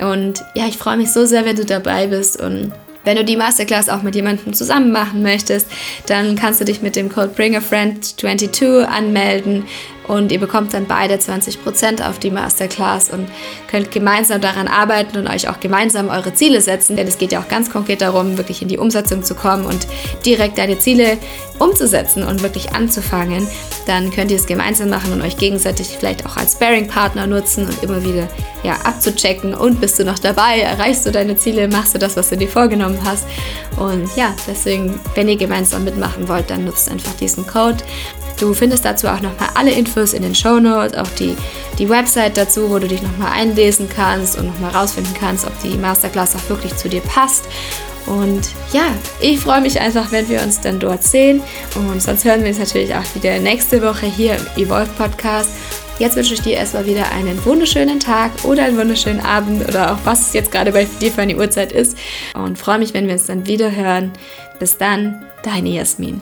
Und 0.00 0.44
ja, 0.56 0.66
ich 0.66 0.76
freue 0.76 0.96
mich 0.96 1.12
so 1.12 1.24
sehr, 1.24 1.44
wenn 1.44 1.54
du 1.54 1.64
dabei 1.64 2.08
bist 2.08 2.40
und 2.40 2.72
wenn 3.04 3.16
du 3.16 3.24
die 3.24 3.36
Masterclass 3.36 3.88
auch 3.88 4.02
mit 4.02 4.16
jemandem 4.16 4.52
zusammen 4.54 4.90
machen 4.90 5.22
möchtest, 5.22 5.68
dann 6.06 6.34
kannst 6.34 6.60
du 6.60 6.64
dich 6.64 6.82
mit 6.82 6.96
dem 6.96 7.08
Code 7.08 7.32
BringAFriend22 7.36 8.82
anmelden 8.82 9.64
und 10.08 10.32
ihr 10.32 10.40
bekommt 10.40 10.74
dann 10.74 10.86
beide 10.86 11.14
20% 11.14 12.06
auf 12.06 12.18
die 12.18 12.30
Masterclass 12.30 13.10
und 13.10 13.28
könnt 13.70 13.90
gemeinsam 13.90 14.40
daran 14.40 14.68
arbeiten 14.68 15.16
und 15.16 15.28
euch 15.28 15.48
auch 15.48 15.60
gemeinsam 15.60 16.08
eure 16.08 16.34
Ziele 16.34 16.60
setzen, 16.60 16.96
denn 16.96 17.06
es 17.06 17.18
geht 17.18 17.32
ja 17.32 17.40
auch 17.40 17.48
ganz 17.48 17.70
konkret 17.70 18.00
darum, 18.00 18.36
wirklich 18.36 18.62
in 18.62 18.68
die 18.68 18.78
Umsetzung 18.78 19.22
zu 19.22 19.34
kommen 19.34 19.64
und 19.64 19.86
direkt 20.26 20.58
deine 20.58 20.78
Ziele 20.78 21.18
umzusetzen 21.58 22.24
und 22.24 22.42
wirklich 22.42 22.72
anzufangen. 22.72 23.46
Dann 23.86 24.10
könnt 24.10 24.30
ihr 24.30 24.36
es 24.36 24.46
gemeinsam 24.46 24.90
machen 24.90 25.12
und 25.12 25.22
euch 25.22 25.36
gegenseitig 25.36 25.96
vielleicht 25.98 26.26
auch 26.26 26.36
als 26.36 26.54
Sparing-Partner 26.54 27.26
nutzen 27.26 27.66
und 27.66 27.82
immer 27.82 28.02
wieder 28.04 28.28
ja, 28.62 28.74
abzuchecken 28.84 29.54
und 29.54 29.80
bist 29.80 29.98
du 29.98 30.04
noch 30.04 30.18
dabei, 30.18 30.60
erreichst 30.60 31.04
du 31.06 31.10
deine 31.10 31.36
Ziele, 31.36 31.68
machst 31.68 31.94
du 31.94 31.98
das, 31.98 32.16
was 32.16 32.30
du 32.30 32.36
dir 32.36 32.48
vorgenommen 32.48 32.98
hast. 33.04 33.26
Und 33.76 34.08
ja, 34.16 34.34
deswegen, 34.46 35.00
wenn 35.14 35.28
ihr 35.28 35.36
gemeinsam 35.36 35.84
mitmachen 35.84 36.28
wollt, 36.28 36.50
dann 36.50 36.64
nutzt 36.64 36.90
einfach 36.90 37.12
diesen 37.14 37.46
Code. 37.46 37.78
Du 38.42 38.52
findest 38.54 38.84
dazu 38.84 39.06
auch 39.06 39.20
nochmal 39.20 39.50
alle 39.54 39.70
Infos 39.70 40.12
in 40.14 40.22
den 40.22 40.34
Show 40.34 40.58
Notes, 40.58 40.98
auch 40.98 41.08
die, 41.10 41.36
die 41.78 41.88
Website 41.88 42.36
dazu, 42.36 42.70
wo 42.70 42.80
du 42.80 42.88
dich 42.88 43.00
nochmal 43.00 43.30
einlesen 43.30 43.88
kannst 43.88 44.36
und 44.36 44.46
nochmal 44.46 44.72
rausfinden 44.72 45.14
kannst, 45.14 45.46
ob 45.46 45.52
die 45.62 45.76
Masterclass 45.76 46.34
auch 46.34 46.48
wirklich 46.48 46.74
zu 46.74 46.88
dir 46.88 47.02
passt. 47.02 47.44
Und 48.06 48.48
ja, 48.72 48.86
ich 49.20 49.38
freue 49.38 49.60
mich 49.60 49.80
einfach, 49.80 50.10
wenn 50.10 50.28
wir 50.28 50.42
uns 50.42 50.60
dann 50.60 50.80
dort 50.80 51.04
sehen. 51.04 51.40
Und 51.76 52.02
sonst 52.02 52.24
hören 52.24 52.40
wir 52.40 52.48
uns 52.48 52.58
natürlich 52.58 52.92
auch 52.96 53.04
wieder 53.14 53.38
nächste 53.38 53.80
Woche 53.80 54.06
hier 54.06 54.34
im 54.34 54.64
Evolve 54.64 54.90
Podcast. 54.98 55.50
Jetzt 56.00 56.16
wünsche 56.16 56.34
ich 56.34 56.42
dir 56.42 56.54
erstmal 56.54 56.84
wieder 56.84 57.12
einen 57.12 57.44
wunderschönen 57.44 58.00
Tag 58.00 58.32
oder 58.42 58.64
einen 58.64 58.76
wunderschönen 58.76 59.20
Abend 59.20 59.68
oder 59.68 59.92
auch 59.92 59.98
was 60.02 60.32
jetzt 60.32 60.50
gerade 60.50 60.72
bei 60.72 60.88
dir 61.00 61.12
für 61.12 61.22
eine 61.22 61.36
Uhrzeit 61.36 61.70
ist. 61.70 61.96
Und 62.34 62.58
freue 62.58 62.80
mich, 62.80 62.92
wenn 62.92 63.06
wir 63.06 63.14
uns 63.14 63.26
dann 63.26 63.46
wieder 63.46 63.70
hören. 63.70 64.10
Bis 64.58 64.78
dann, 64.78 65.24
deine 65.44 65.68
Jasmin. 65.68 66.20